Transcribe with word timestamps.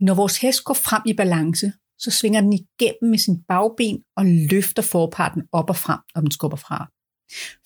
Når 0.00 0.14
vores 0.14 0.38
hest 0.38 0.64
går 0.64 0.74
frem 0.74 1.02
i 1.06 1.14
balance, 1.14 1.72
så 1.98 2.10
svinger 2.10 2.40
den 2.40 2.52
igennem 2.52 3.10
med 3.10 3.18
sin 3.18 3.42
bagben 3.48 4.02
og 4.16 4.24
løfter 4.26 4.82
forparten 4.82 5.42
op 5.52 5.70
og 5.70 5.76
frem, 5.76 6.00
når 6.14 6.20
den 6.20 6.30
skubber 6.30 6.56
fra. 6.56 6.90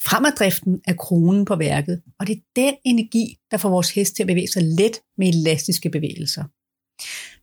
Fremaddriften 0.07 0.81
er 0.87 0.95
kronen 0.95 1.45
på 1.45 1.57
værket, 1.57 2.03
og 2.19 2.27
det 2.27 2.37
er 2.37 2.43
den 2.57 2.75
energi, 2.85 3.37
der 3.51 3.57
får 3.57 3.69
vores 3.69 3.91
hest 3.91 4.17
til 4.17 4.23
at 4.23 4.27
bevæge 4.27 4.49
sig 4.49 4.63
let 4.63 5.01
med 5.19 5.29
elastiske 5.29 5.91
bevægelser. 5.91 6.45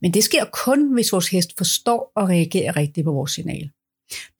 Men 0.02 0.14
det 0.14 0.24
sker 0.24 0.44
kun, 0.52 0.94
hvis 0.94 1.12
vores 1.12 1.28
hest 1.28 1.50
forstår 1.58 2.12
og 2.16 2.28
reagerer 2.28 2.76
rigtigt 2.76 3.04
på 3.04 3.12
vores 3.12 3.32
signal. 3.32 3.70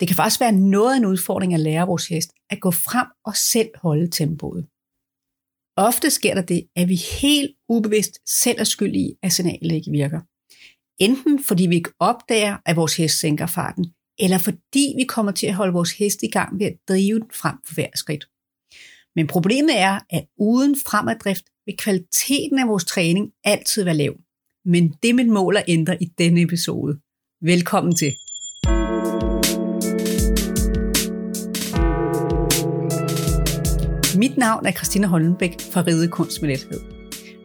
Det 0.00 0.08
kan 0.08 0.16
faktisk 0.16 0.40
være 0.40 0.52
noget 0.52 0.92
af 0.92 0.96
en 0.96 1.06
udfordring 1.06 1.54
at 1.54 1.60
lære 1.60 1.86
vores 1.86 2.08
hest 2.08 2.30
at 2.50 2.60
gå 2.60 2.70
frem 2.70 3.06
og 3.24 3.36
selv 3.36 3.70
holde 3.74 4.10
tempoet. 4.10 4.66
Ofte 5.76 6.10
sker 6.10 6.34
der 6.34 6.42
det, 6.42 6.68
at 6.76 6.88
vi 6.88 6.96
helt 7.20 7.56
ubevidst 7.68 8.18
selv 8.42 8.60
er 8.60 8.64
skyld 8.64 8.96
i, 8.96 9.14
at 9.22 9.32
signalet 9.32 9.72
ikke 9.72 9.90
virker. 9.90 10.20
Enten 10.98 11.44
fordi 11.44 11.66
vi 11.66 11.74
ikke 11.74 11.90
opdager, 12.00 12.56
at 12.66 12.76
vores 12.76 12.96
hest 12.96 13.20
sænker 13.20 13.46
farten, 13.46 13.86
eller 14.18 14.38
fordi 14.38 14.94
vi 14.96 15.04
kommer 15.04 15.32
til 15.32 15.46
at 15.46 15.54
holde 15.54 15.72
vores 15.72 15.92
hest 15.92 16.22
i 16.22 16.28
gang 16.28 16.58
ved 16.58 16.66
at 16.66 16.76
drive 16.88 17.20
den 17.20 17.30
frem 17.34 17.56
for 17.66 17.74
hver 17.74 17.88
skridt. 17.94 18.28
Men 19.16 19.26
problemet 19.26 19.78
er, 19.78 19.98
at 20.10 20.26
uden 20.38 20.76
fremaddrift 20.86 21.44
vil 21.66 21.76
kvaliteten 21.76 22.58
af 22.58 22.68
vores 22.68 22.84
træning 22.84 23.30
altid 23.44 23.84
være 23.84 23.94
lav. 23.96 24.14
Men 24.64 24.94
det 25.02 25.10
er 25.10 25.14
mit 25.14 25.28
mål 25.28 25.56
at 25.56 25.64
ændre 25.68 26.02
i 26.02 26.06
denne 26.18 26.40
episode. 26.40 26.98
Velkommen 27.42 27.94
til. 27.94 28.12
Mit 34.18 34.36
navn 34.36 34.66
er 34.66 34.72
Christina 34.72 35.06
Hollenbæk 35.06 35.60
fra 35.60 35.80
Ridekunst 35.80 36.42
med 36.42 36.50
Lethed. 36.50 36.95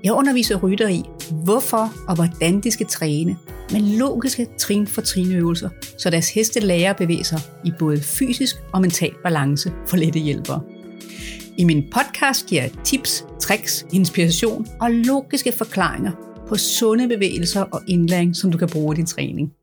Jeg 0.04 0.14
underviser 0.14 0.56
rytter 0.56 0.88
i, 0.88 1.04
hvorfor 1.44 1.94
og 2.08 2.16
hvordan 2.16 2.62
de 2.62 2.72
skal 2.72 2.88
træne 2.88 3.38
med 3.72 3.98
logiske 3.98 4.48
trin 4.58 4.88
for 4.88 5.02
trinøvelser, 5.02 5.70
så 5.98 6.10
deres 6.10 6.34
heste 6.34 6.60
lærer 6.60 6.90
at 6.90 6.98
bevæge 6.98 7.24
sig 7.24 7.40
i 7.66 7.72
både 7.80 8.02
fysisk 8.02 8.56
og 8.74 8.82
mental 8.82 9.14
balance 9.24 9.72
for 9.88 9.98
lette 9.98 10.20
hjælpere. 10.20 10.62
I 11.58 11.64
min 11.64 11.84
podcast 11.92 12.48
giver 12.48 12.62
jeg 12.62 12.72
tips, 12.84 13.26
tricks, 13.40 13.86
inspiration 13.94 14.68
og 14.82 14.92
logiske 14.92 15.52
forklaringer 15.52 16.12
på 16.48 16.56
sunde 16.56 17.08
bevægelser 17.08 17.62
og 17.62 17.82
indlæring, 17.88 18.36
som 18.36 18.52
du 18.52 18.58
kan 18.58 18.70
bruge 18.70 18.96
i 18.96 18.98
din 18.98 19.06
træning. 19.06 19.54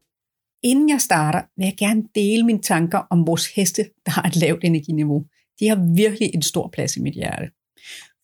Inden 0.63 0.89
jeg 0.89 1.01
starter, 1.01 1.43
vil 1.57 1.65
jeg 1.65 1.77
gerne 1.79 2.03
dele 2.15 2.43
mine 2.47 2.63
tanker 2.63 2.99
om 3.11 3.27
vores 3.27 3.47
heste, 3.47 3.85
der 4.07 4.13
har 4.13 4.23
et 4.23 4.37
lavt 4.37 4.65
energiniveau. 4.65 5.25
De 5.61 5.69
har 5.69 5.95
virkelig 5.97 6.31
en 6.35 6.43
stor 6.43 6.71
plads 6.73 6.97
i 6.97 7.01
mit 7.01 7.15
hjerte. 7.15 7.58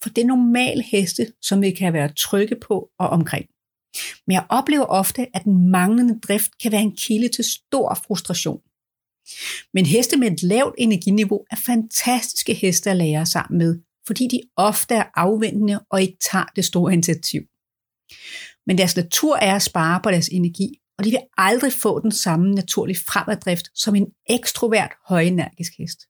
For 0.03 0.11
det 0.11 0.23
er 0.23 0.27
normale 0.27 0.83
heste, 0.83 1.33
som 1.43 1.63
vi 1.63 1.71
kan 1.71 1.93
være 1.93 2.13
trygge 2.13 2.57
på 2.57 2.89
og 2.99 3.09
omkring. 3.09 3.47
Men 4.27 4.35
jeg 4.35 4.47
oplever 4.49 4.85
ofte, 4.85 5.27
at 5.35 5.45
den 5.45 5.71
manglende 5.71 6.21
drift 6.21 6.59
kan 6.63 6.73
være 6.73 6.83
en 6.83 6.97
kilde 6.97 7.29
til 7.29 7.45
stor 7.45 7.99
frustration. 8.07 8.61
Men 9.75 9.87
heste 9.87 10.17
med 10.17 10.31
et 10.31 10.43
lavt 10.43 10.75
energiniveau 10.79 11.45
er 11.51 11.57
fantastiske 11.67 12.55
heste 12.55 12.91
at 12.91 12.97
lære 12.97 13.27
sammen 13.27 13.59
med, 13.59 13.79
fordi 14.07 14.29
de 14.29 14.41
ofte 14.57 14.95
er 14.95 15.05
afventende 15.15 15.81
og 15.91 16.03
ikke 16.03 16.17
tager 16.33 16.45
det 16.57 16.65
store 16.65 16.93
initiativ. 16.93 17.43
Men 18.67 18.79
deres 18.79 18.97
natur 18.97 19.37
er 19.37 19.55
at 19.55 19.63
spare 19.63 20.01
på 20.03 20.11
deres 20.11 20.29
energi, 20.29 20.79
og 20.99 21.05
de 21.05 21.11
vil 21.11 21.21
aldrig 21.37 21.73
få 21.73 22.01
den 22.01 22.13
samme 22.13 22.51
naturlige 22.51 22.99
fremaddrift 22.99 23.67
som 23.75 23.95
en 23.95 24.07
ekstrovert, 24.27 24.93
højenergisk 25.09 25.73
hest. 25.79 26.01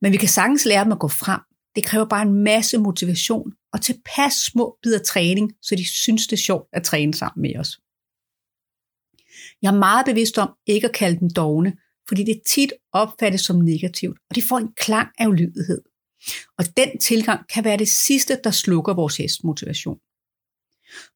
Men 0.00 0.12
vi 0.12 0.16
kan 0.16 0.28
sagtens 0.28 0.64
lære 0.64 0.84
dem 0.84 0.92
at 0.92 0.98
gå 0.98 1.08
frem. 1.08 1.40
Det 1.74 1.84
kræver 1.84 2.04
bare 2.04 2.22
en 2.22 2.42
masse 2.44 2.78
motivation 2.78 3.52
og 3.72 3.80
tilpas 3.82 4.32
små 4.32 4.78
bidder 4.82 4.98
træning, 4.98 5.52
så 5.62 5.74
de 5.74 5.88
synes 5.88 6.26
det 6.26 6.32
er 6.32 6.42
sjovt 6.42 6.68
at 6.72 6.82
træne 6.82 7.14
sammen 7.14 7.42
med 7.42 7.56
os. 7.56 7.80
Jeg 9.62 9.74
er 9.74 9.78
meget 9.78 10.06
bevidst 10.06 10.38
om 10.38 10.50
ikke 10.66 10.86
at 10.86 10.94
kalde 10.94 11.20
dem 11.20 11.30
dogne, 11.30 11.76
fordi 12.08 12.24
det 12.24 12.42
tit 12.46 12.72
opfattes 12.92 13.40
som 13.40 13.56
negativt, 13.56 14.18
og 14.30 14.36
det 14.36 14.44
får 14.48 14.58
en 14.58 14.72
klang 14.72 15.08
af 15.18 15.26
ulydighed. 15.26 15.82
Og 16.58 16.64
den 16.76 16.98
tilgang 16.98 17.48
kan 17.48 17.64
være 17.64 17.76
det 17.76 17.88
sidste, 17.88 18.40
der 18.44 18.50
slukker 18.50 18.94
vores 18.94 19.16
hest 19.16 19.44
motivation. 19.44 19.98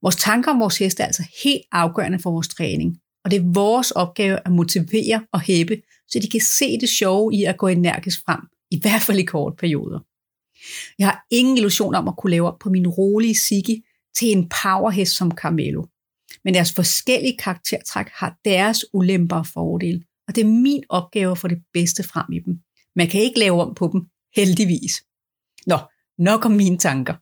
Vores 0.02 0.16
tanker 0.16 0.50
om 0.50 0.60
vores 0.60 0.78
hest 0.78 1.00
er 1.00 1.04
altså 1.04 1.24
helt 1.44 1.64
afgørende 1.72 2.18
for 2.18 2.30
vores 2.30 2.48
træning, 2.48 3.00
og 3.24 3.30
det 3.30 3.36
er 3.36 3.52
vores 3.54 3.90
opgave 3.90 4.38
at 4.44 4.52
motivere 4.52 5.26
og 5.32 5.40
hæppe, 5.40 5.82
så 6.08 6.18
de 6.18 6.28
kan 6.28 6.40
se 6.40 6.78
det 6.80 6.88
sjove 6.88 7.34
i 7.34 7.44
at 7.44 7.58
gå 7.58 7.66
energisk 7.66 8.20
frem, 8.24 8.40
i 8.70 8.80
hvert 8.80 9.02
fald 9.02 9.18
i 9.18 9.24
korte 9.24 9.56
perioder. 9.56 10.00
Jeg 10.98 11.06
har 11.06 11.26
ingen 11.30 11.56
illusion 11.56 11.94
om 11.94 12.08
at 12.08 12.16
kunne 12.16 12.30
lave 12.30 12.48
op 12.48 12.58
på 12.58 12.70
min 12.70 12.88
rolige 12.88 13.38
Sigge 13.38 13.82
til 14.16 14.28
en 14.28 14.48
powerhest 14.48 15.16
som 15.16 15.30
Carmelo. 15.30 15.84
Men 16.44 16.54
deres 16.54 16.72
forskellige 16.72 17.36
karaktertræk 17.36 18.06
har 18.08 18.36
deres 18.44 18.84
ulemper 18.92 19.36
og 19.36 19.46
fordele, 19.46 20.02
og 20.28 20.34
det 20.34 20.40
er 20.40 20.48
min 20.48 20.84
opgave 20.88 21.30
at 21.30 21.38
få 21.38 21.48
det 21.48 21.62
bedste 21.72 22.02
frem 22.02 22.32
i 22.32 22.38
dem. 22.38 22.58
Man 22.96 23.08
kan 23.08 23.20
ikke 23.20 23.38
lave 23.38 23.62
om 23.62 23.74
på 23.74 23.90
dem, 23.92 24.00
heldigvis. 24.36 25.04
Nå, 25.66 25.78
nok 26.18 26.44
om 26.44 26.52
mine 26.52 26.78
tanker. 26.78 27.14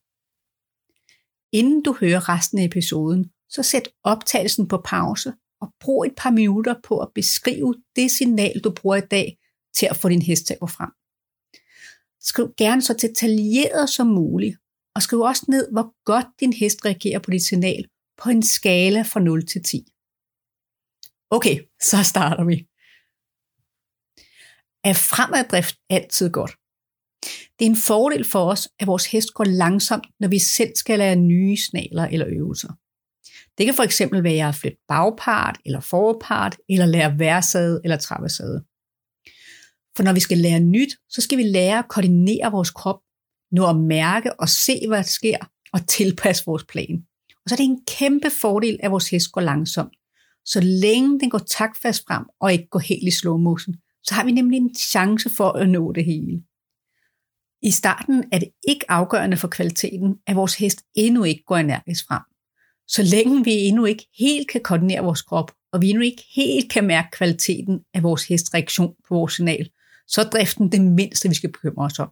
Inden 1.56 1.82
du 1.82 1.96
hører 2.00 2.28
resten 2.28 2.58
af 2.58 2.64
episoden, 2.64 3.30
så 3.48 3.62
sæt 3.62 3.88
optagelsen 4.04 4.68
på 4.68 4.82
pause 4.84 5.32
og 5.60 5.72
brug 5.80 6.04
et 6.04 6.14
par 6.16 6.30
minutter 6.30 6.74
på 6.84 6.98
at 6.98 7.08
beskrive 7.14 7.74
det 7.96 8.10
signal, 8.10 8.60
du 8.64 8.70
bruger 8.70 8.96
i 8.96 9.06
dag 9.10 9.38
til 9.74 9.86
at 9.90 9.96
få 9.96 10.08
din 10.08 10.22
hest 10.22 10.46
til 10.46 10.54
at 10.54 10.60
gå 10.60 10.66
frem. 10.66 10.90
Skriv 12.22 12.54
gerne 12.56 12.82
så 12.82 12.94
detaljeret 12.94 13.90
som 13.90 14.06
muligt, 14.06 14.56
og 14.94 15.02
skriv 15.02 15.20
også 15.20 15.44
ned, 15.48 15.72
hvor 15.72 16.04
godt 16.04 16.26
din 16.40 16.52
hest 16.52 16.84
reagerer 16.84 17.18
på 17.18 17.30
dit 17.30 17.42
signal 17.42 17.84
på 18.22 18.30
en 18.30 18.42
skala 18.42 19.02
fra 19.02 19.20
0 19.20 19.46
til 19.46 19.62
10. 19.62 19.86
Okay, 21.30 21.56
så 21.88 21.96
starter 22.12 22.44
vi. 22.44 22.56
Er 24.84 24.94
fremaddrift 24.94 25.76
altid 25.90 26.30
godt? 26.30 26.52
Det 27.58 27.64
er 27.66 27.70
en 27.70 27.86
fordel 27.90 28.24
for 28.24 28.50
os, 28.52 28.68
at 28.80 28.86
vores 28.86 29.06
hest 29.06 29.34
går 29.34 29.44
langsomt, 29.44 30.06
når 30.20 30.28
vi 30.28 30.38
selv 30.38 30.72
skal 30.76 30.98
lære 30.98 31.16
nye 31.16 31.56
snaler 31.56 32.04
eller 32.04 32.26
øvelser. 32.30 32.72
Det 33.58 33.66
kan 33.66 33.74
for 33.74 33.82
eksempel 33.82 34.24
være 34.24 34.48
at 34.48 34.54
flytte 34.54 34.78
bagpart 34.88 35.58
eller 35.66 35.80
forpart, 35.80 36.56
eller 36.68 36.86
lære 36.86 37.18
værsæde 37.18 37.80
eller 37.84 37.96
trappesæde. 37.96 38.64
For 39.96 40.02
når 40.02 40.12
vi 40.12 40.20
skal 40.20 40.38
lære 40.38 40.60
nyt, 40.60 40.96
så 41.08 41.20
skal 41.20 41.38
vi 41.38 41.42
lære 41.42 41.78
at 41.78 41.88
koordinere 41.88 42.52
vores 42.52 42.70
krop, 42.70 43.00
nå 43.50 43.68
at 43.68 43.76
mærke 43.76 44.40
og 44.40 44.48
se, 44.48 44.80
hvad 44.88 44.98
der 44.98 45.02
sker, 45.02 45.36
og 45.72 45.86
tilpasse 45.88 46.42
vores 46.46 46.64
plan. 46.64 47.02
Og 47.44 47.48
så 47.48 47.54
er 47.54 47.56
det 47.56 47.64
en 47.64 47.84
kæmpe 47.86 48.30
fordel, 48.40 48.78
at 48.82 48.90
vores 48.90 49.10
hest 49.10 49.32
går 49.32 49.40
langsomt. 49.40 49.92
Så 50.44 50.60
længe 50.60 51.20
den 51.20 51.30
går 51.30 51.38
taktfast 51.38 52.04
frem 52.06 52.24
og 52.40 52.52
ikke 52.52 52.68
går 52.70 52.78
helt 52.78 53.08
i 53.08 53.10
slow 53.10 53.36
motion, 53.36 53.74
så 54.02 54.14
har 54.14 54.24
vi 54.24 54.32
nemlig 54.32 54.56
en 54.56 54.74
chance 54.74 55.30
for 55.30 55.50
at 55.50 55.68
nå 55.68 55.92
det 55.92 56.04
hele. 56.04 56.42
I 57.62 57.70
starten 57.70 58.24
er 58.32 58.38
det 58.38 58.48
ikke 58.68 58.90
afgørende 58.90 59.36
for 59.36 59.48
kvaliteten, 59.48 60.16
at 60.26 60.36
vores 60.36 60.54
hest 60.54 60.82
endnu 60.94 61.24
ikke 61.24 61.42
går 61.46 61.56
energisk 61.56 62.06
frem. 62.08 62.22
Så 62.88 63.02
længe 63.02 63.44
vi 63.44 63.52
endnu 63.52 63.84
ikke 63.84 64.06
helt 64.18 64.48
kan 64.48 64.60
koordinere 64.60 65.04
vores 65.04 65.22
krop, 65.22 65.52
og 65.72 65.82
vi 65.82 65.90
endnu 65.90 66.02
ikke 66.02 66.24
helt 66.34 66.72
kan 66.72 66.86
mærke 66.86 67.08
kvaliteten 67.12 67.80
af 67.94 68.02
vores 68.02 68.24
hests 68.24 68.54
reaktion 68.54 68.94
på 69.08 69.14
vores 69.14 69.32
signal, 69.32 69.70
så 70.08 70.20
er 70.20 70.30
driften 70.30 70.72
det 70.72 70.80
mindste, 70.80 71.28
vi 71.28 71.34
skal 71.34 71.52
bekymre 71.52 71.84
os 71.84 71.98
om. 71.98 72.10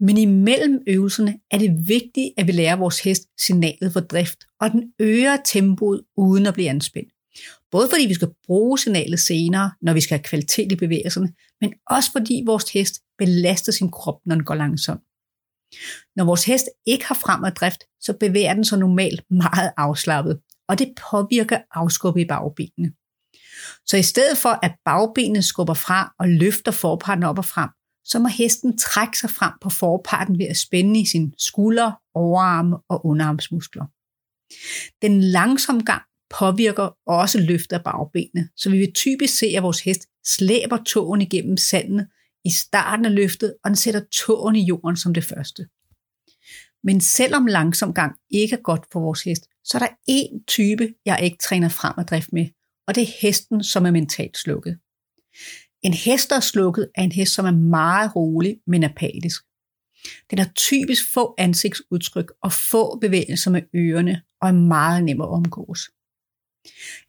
Men 0.00 0.18
imellem 0.18 0.82
øvelserne 0.86 1.38
er 1.50 1.58
det 1.58 1.88
vigtigt, 1.88 2.30
at 2.36 2.46
vi 2.46 2.52
lærer 2.52 2.76
vores 2.76 3.00
hest 3.00 3.22
signalet 3.40 3.92
for 3.92 4.00
drift, 4.00 4.38
og 4.60 4.70
den 4.70 4.92
øger 4.98 5.36
tempoet 5.44 6.00
uden 6.16 6.46
at 6.46 6.54
blive 6.54 6.70
anspændt. 6.70 7.12
Både 7.70 7.88
fordi 7.90 8.06
vi 8.06 8.14
skal 8.14 8.28
bruge 8.46 8.78
signalet 8.78 9.20
senere, 9.20 9.70
når 9.82 9.92
vi 9.92 10.00
skal 10.00 10.18
have 10.18 10.24
kvalitet 10.24 10.72
i 10.72 10.76
bevægelserne, 10.76 11.32
men 11.60 11.74
også 11.86 12.12
fordi 12.12 12.42
vores 12.46 12.72
hest 12.72 12.94
belaster 13.18 13.72
sin 13.72 13.90
krop, 13.90 14.20
når 14.26 14.34
den 14.34 14.44
går 14.44 14.54
langsomt. 14.54 15.02
Når 16.16 16.24
vores 16.24 16.44
hest 16.44 16.66
ikke 16.86 17.04
har 17.06 17.14
fremad 17.14 17.52
drift, 17.52 17.84
så 18.00 18.12
bevæger 18.20 18.54
den 18.54 18.64
sig 18.64 18.78
normalt 18.78 19.20
meget 19.30 19.72
afslappet, 19.76 20.40
og 20.68 20.78
det 20.78 20.94
påvirker 21.10 21.58
afskubbet 21.70 22.20
i 22.20 22.26
bagbenene. 22.26 22.92
Så 23.86 23.96
i 23.96 24.02
stedet 24.02 24.38
for 24.38 24.58
at 24.62 24.74
bagbenet 24.84 25.44
skubber 25.44 25.74
fra 25.74 26.14
og 26.18 26.28
løfter 26.28 26.72
forparten 26.72 27.24
op 27.24 27.38
og 27.38 27.44
frem, 27.44 27.70
så 28.04 28.18
må 28.18 28.28
hesten 28.28 28.78
trække 28.78 29.18
sig 29.18 29.30
frem 29.30 29.52
på 29.60 29.70
forparten 29.70 30.38
ved 30.38 30.46
at 30.46 30.56
spænde 30.56 31.00
i 31.00 31.06
sine 31.06 31.32
skuldre, 31.38 31.96
overarme 32.14 32.76
og 32.88 33.06
underarmsmuskler. 33.06 33.86
Den 35.02 35.20
langsomme 35.20 35.82
gang 35.82 36.02
påvirker 36.38 36.96
også 37.06 37.40
løftet 37.40 37.76
af 37.76 37.84
bagbenene, 37.84 38.48
så 38.56 38.70
vi 38.70 38.78
vil 38.78 38.92
typisk 38.92 39.38
se, 39.38 39.46
at 39.46 39.62
vores 39.62 39.80
hest 39.80 40.06
slæber 40.26 40.78
tåen 40.86 41.20
igennem 41.20 41.56
sandet 41.56 42.08
i 42.44 42.50
starten 42.50 43.04
af 43.04 43.14
løftet, 43.14 43.54
og 43.64 43.68
den 43.70 43.76
sætter 43.76 44.00
tåen 44.12 44.56
i 44.56 44.64
jorden 44.64 44.96
som 44.96 45.14
det 45.14 45.24
første. 45.24 45.68
Men 46.84 47.00
selvom 47.00 47.46
langsom 47.46 47.94
gang 47.94 48.16
ikke 48.30 48.56
er 48.56 48.60
godt 48.60 48.86
for 48.92 49.00
vores 49.00 49.22
hest, 49.22 49.44
så 49.64 49.78
er 49.78 49.82
der 49.86 49.94
én 50.10 50.44
type, 50.46 50.94
jeg 51.04 51.20
ikke 51.22 51.36
træner 51.40 51.68
frem 51.68 51.94
at 51.98 52.10
drift 52.10 52.32
med, 52.32 52.46
og 52.88 52.94
det 52.94 53.02
er 53.02 53.12
hesten, 53.20 53.64
som 53.64 53.86
er 53.86 53.90
mentalt 53.90 54.38
slukket. 54.38 54.78
En 55.82 55.94
hest, 55.94 56.30
der 56.30 56.36
er 56.36 56.40
slukket, 56.40 56.90
er 56.94 57.02
en 57.02 57.12
hest, 57.12 57.34
som 57.34 57.46
er 57.46 57.50
meget 57.50 58.16
rolig, 58.16 58.60
men 58.66 58.84
apatisk. 58.84 59.42
Den 60.30 60.38
har 60.38 60.50
typisk 60.56 61.12
få 61.12 61.34
ansigtsudtryk 61.38 62.32
og 62.42 62.52
få 62.52 62.98
bevægelser 62.98 63.50
med 63.50 63.62
ørerne 63.74 64.22
og 64.40 64.48
er 64.48 64.52
meget 64.52 65.04
nem 65.04 65.20
at 65.20 65.28
omgås. 65.28 65.90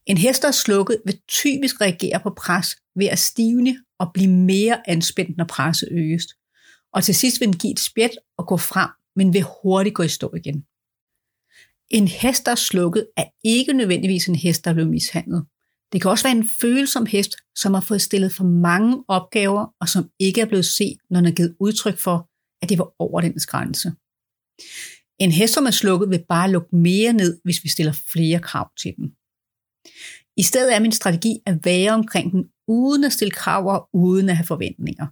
En 0.06 0.18
hest, 0.18 0.42
der 0.42 0.48
er 0.48 0.52
slukket, 0.52 1.02
vil 1.06 1.20
typisk 1.28 1.82
reagere 1.82 2.20
på 2.20 2.34
pres 2.38 2.78
ved 2.96 3.06
at 3.06 3.20
stivne 3.20 3.78
og 4.00 4.12
blive 4.14 4.32
mere 4.32 4.90
anspændt, 4.90 5.38
når 5.38 5.46
presset 5.46 5.90
øges. 5.92 6.28
Og 6.94 7.04
til 7.04 7.16
sidst 7.16 7.40
vil 7.40 7.48
den 7.48 7.58
give 7.58 7.74
et 7.74 7.80
spjæt 7.80 8.12
og 8.38 8.48
gå 8.48 8.58
frem, 8.58 8.90
men 9.16 9.34
vil 9.34 9.46
hurtigt 9.64 9.96
gå 9.96 10.04
i 10.04 10.08
stå 10.08 10.34
igen. 10.36 10.66
En 11.90 12.08
hest, 12.08 12.46
der 12.46 12.52
er 12.52 12.56
slukket, 12.56 13.08
er 13.18 13.26
ikke 13.44 13.74
nødvendigvis 13.74 14.28
en 14.28 14.36
hest, 14.36 14.66
der 14.66 14.72
er 14.72 14.74
blevet 14.74 14.92
mishandlet. 14.92 15.46
Det 15.92 16.02
kan 16.02 16.12
også 16.12 16.28
være 16.28 16.38
en 16.38 16.50
følsom 16.62 17.06
hest, 17.06 17.36
som 17.56 17.74
har 17.74 17.82
fået 17.82 18.02
stillet 18.02 18.34
for 18.34 18.44
mange 18.44 19.04
opgaver, 19.08 19.76
og 19.82 19.90
som 19.90 20.10
ikke 20.20 20.42
er 20.42 20.46
blevet 20.46 20.66
set, 20.66 20.98
når 21.10 21.20
den 21.20 21.30
er 21.32 21.36
givet 21.36 21.56
udtryk 21.60 21.98
for, 21.98 22.30
at 22.62 22.70
det 22.70 22.78
var 22.78 22.94
over 23.00 23.22
dens 23.22 23.46
grænse. 23.46 23.92
En 25.20 25.32
hest, 25.32 25.54
som 25.54 25.66
er 25.66 25.72
slukket, 25.72 26.10
vil 26.10 26.26
bare 26.30 26.52
lukke 26.52 26.76
mere 26.76 27.14
ned, 27.14 27.42
hvis 27.44 27.64
vi 27.64 27.70
stiller 27.70 27.94
flere 28.14 28.40
krav 28.40 28.70
til 28.82 28.94
den. 28.98 29.08
I 30.38 30.44
stedet 30.44 30.76
er 30.76 30.80
min 30.80 30.92
strategi 30.92 31.40
at 31.46 31.66
være 31.66 31.92
omkring 31.92 32.32
den, 32.32 32.50
uden 32.68 33.04
at 33.04 33.14
stille 33.14 33.32
krav 33.32 33.68
og 33.68 33.90
uden 33.94 34.30
at 34.30 34.38
have 34.38 34.46
forventninger. 34.46 35.08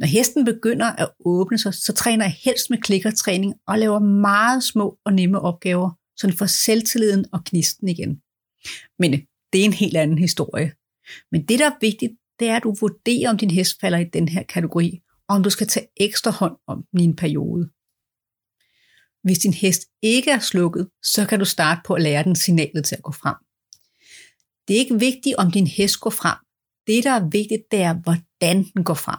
Når 0.00 0.06
hesten 0.06 0.44
begynder 0.44 0.86
at 0.86 1.10
åbne 1.24 1.58
sig, 1.58 1.74
så 1.74 1.92
træner 1.92 2.24
jeg 2.24 2.36
helst 2.44 2.70
med 2.70 2.78
klikkertræning 2.78 3.54
og 3.66 3.78
laver 3.78 3.98
meget 3.98 4.62
små 4.62 4.98
og 5.04 5.12
nemme 5.12 5.40
opgaver, 5.40 5.90
så 6.16 6.26
den 6.26 6.36
får 6.36 6.46
selvtilliden 6.46 7.24
og 7.32 7.44
knisten 7.44 7.88
igen. 7.88 8.20
Men 8.98 9.26
det 9.52 9.60
er 9.60 9.64
en 9.64 9.72
helt 9.72 9.96
anden 9.96 10.18
historie. 10.18 10.72
Men 11.32 11.46
det, 11.46 11.58
der 11.58 11.66
er 11.66 11.78
vigtigt, 11.80 12.12
det 12.38 12.48
er, 12.48 12.56
at 12.56 12.62
du 12.62 12.76
vurderer, 12.80 13.30
om 13.30 13.38
din 13.38 13.50
hest 13.50 13.80
falder 13.80 13.98
i 13.98 14.04
den 14.04 14.28
her 14.28 14.42
kategori, 14.42 15.00
og 15.28 15.36
om 15.36 15.42
du 15.42 15.50
skal 15.50 15.66
tage 15.66 15.86
ekstra 15.96 16.30
hånd 16.30 16.56
om 16.66 16.84
den 16.92 17.00
i 17.00 17.04
en 17.04 17.16
periode. 17.16 17.70
Hvis 19.22 19.38
din 19.38 19.54
hest 19.54 19.82
ikke 20.02 20.30
er 20.30 20.38
slukket, 20.38 20.88
så 21.02 21.26
kan 21.26 21.38
du 21.38 21.44
starte 21.44 21.80
på 21.84 21.94
at 21.94 22.02
lære 22.02 22.24
den 22.24 22.36
signalet 22.36 22.84
til 22.84 22.96
at 22.96 23.02
gå 23.02 23.12
frem. 23.12 23.36
Det 24.68 24.74
er 24.74 24.78
ikke 24.78 24.98
vigtigt, 24.98 25.36
om 25.36 25.50
din 25.50 25.66
hest 25.66 26.00
går 26.00 26.10
frem. 26.10 26.38
Det, 26.86 27.04
der 27.04 27.10
er 27.10 27.28
vigtigt, 27.28 27.62
det 27.70 27.80
er, 27.82 27.94
hvordan 27.94 28.64
den 28.74 28.84
går 28.84 28.94
frem. 28.94 29.18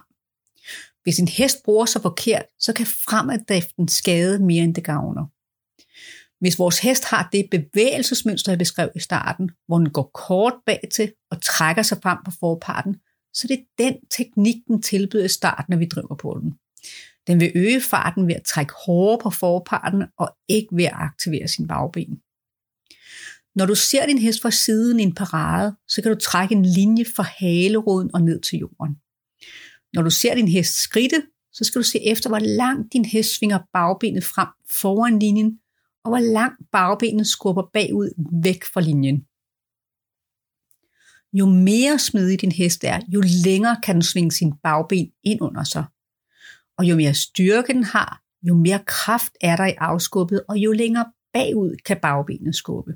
Hvis 1.02 1.18
en 1.18 1.28
hest 1.28 1.62
bruger 1.64 1.86
sig 1.86 2.02
forkert, 2.02 2.44
så 2.58 2.72
kan 2.72 2.86
fremaddriften 2.86 3.88
skade 3.88 4.38
mere 4.44 4.64
end 4.64 4.74
det 4.74 4.84
gavner. 4.84 5.26
Hvis 6.40 6.58
vores 6.58 6.78
hest 6.78 7.04
har 7.04 7.28
det 7.32 7.48
bevægelsesmønster, 7.50 8.52
jeg 8.52 8.58
beskrev 8.58 8.90
i 8.96 9.00
starten, 9.00 9.50
hvor 9.66 9.78
den 9.78 9.90
går 9.90 10.10
kort 10.14 10.54
bag 10.66 10.80
til 10.94 11.12
og 11.30 11.42
trækker 11.42 11.82
sig 11.82 11.98
frem 12.02 12.18
på 12.24 12.30
forparten, 12.40 12.96
så 13.34 13.46
det 13.48 13.58
er 13.58 13.64
den 13.78 13.94
teknik, 14.10 14.56
den 14.66 14.82
tilbyder 14.82 15.24
i 15.24 15.28
starten, 15.28 15.66
når 15.68 15.76
vi 15.76 15.84
driver 15.84 16.14
på 16.14 16.38
den. 16.42 16.54
Den 17.26 17.40
vil 17.40 17.52
øge 17.54 17.80
farten 17.80 18.28
ved 18.28 18.34
at 18.34 18.42
trække 18.42 18.72
hårdere 18.86 19.18
på 19.22 19.30
forparten 19.30 20.04
og 20.18 20.36
ikke 20.48 20.76
ved 20.76 20.84
at 20.84 20.94
aktivere 20.94 21.48
sin 21.48 21.66
bagben. 21.66 22.20
Når 23.54 23.66
du 23.66 23.74
ser 23.74 24.06
din 24.06 24.18
hest 24.18 24.42
fra 24.42 24.50
siden 24.50 25.00
i 25.00 25.02
en 25.02 25.14
parade, 25.14 25.76
så 25.88 26.02
kan 26.02 26.12
du 26.12 26.18
trække 26.18 26.54
en 26.54 26.64
linje 26.64 27.04
fra 27.16 27.22
haleroden 27.22 28.10
og 28.14 28.22
ned 28.22 28.40
til 28.40 28.58
jorden. 28.58 28.94
Når 29.94 30.02
du 30.02 30.10
ser 30.10 30.34
din 30.34 30.48
hest 30.48 30.74
skridte, 30.82 31.22
så 31.52 31.64
skal 31.64 31.78
du 31.78 31.86
se 31.86 32.06
efter, 32.06 32.28
hvor 32.28 32.38
langt 32.38 32.92
din 32.92 33.04
hest 33.04 33.36
svinger 33.36 33.58
bagbenet 33.72 34.24
frem 34.24 34.48
foran 34.70 35.18
linjen, 35.18 35.58
og 36.04 36.10
hvor 36.10 36.18
langt 36.18 36.70
bagbenet 36.72 37.26
skubber 37.26 37.62
bagud 37.72 38.10
væk 38.42 38.64
fra 38.64 38.80
linjen. 38.80 39.26
Jo 41.32 41.46
mere 41.46 41.98
smidig 41.98 42.40
din 42.40 42.52
hest 42.52 42.84
er, 42.84 43.00
jo 43.08 43.22
længere 43.44 43.76
kan 43.82 43.94
den 43.94 44.02
svinge 44.02 44.32
sin 44.32 44.52
bagben 44.62 45.12
ind 45.22 45.42
under 45.42 45.64
sig. 45.64 45.84
Og 46.78 46.84
jo 46.84 46.96
mere 46.96 47.14
styrke 47.14 47.72
den 47.72 47.84
har, 47.84 48.22
jo 48.42 48.54
mere 48.54 48.82
kraft 48.86 49.32
er 49.40 49.56
der 49.56 49.66
i 49.66 49.74
afskubbet, 49.78 50.42
og 50.48 50.56
jo 50.56 50.72
længere 50.72 51.12
bagud 51.32 51.76
kan 51.84 51.98
bagbenet 52.02 52.54
skubbe. 52.54 52.92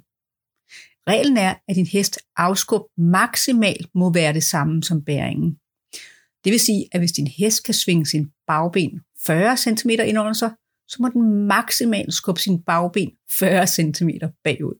Reglen 1.08 1.36
er, 1.36 1.54
at 1.68 1.76
din 1.76 1.86
hest 1.86 2.18
afskub 2.36 2.82
maksimalt 2.96 3.88
må 3.94 4.12
være 4.12 4.32
det 4.32 4.44
samme 4.44 4.82
som 4.82 5.04
bæringen. 5.04 5.58
Det 6.44 6.50
vil 6.52 6.60
sige, 6.60 6.88
at 6.92 7.00
hvis 7.00 7.12
din 7.12 7.26
hest 7.26 7.64
kan 7.64 7.74
svinge 7.74 8.06
sin 8.06 8.30
bagben 8.46 9.00
40 9.26 9.56
cm 9.56 9.90
ind 9.90 10.18
under 10.18 10.32
sig, 10.32 10.50
så 10.88 10.96
må 11.00 11.08
den 11.08 11.46
maksimalt 11.46 12.14
skubbe 12.14 12.40
sin 12.40 12.62
bagben 12.62 13.10
40 13.38 13.66
cm 13.66 14.08
bagud. 14.44 14.78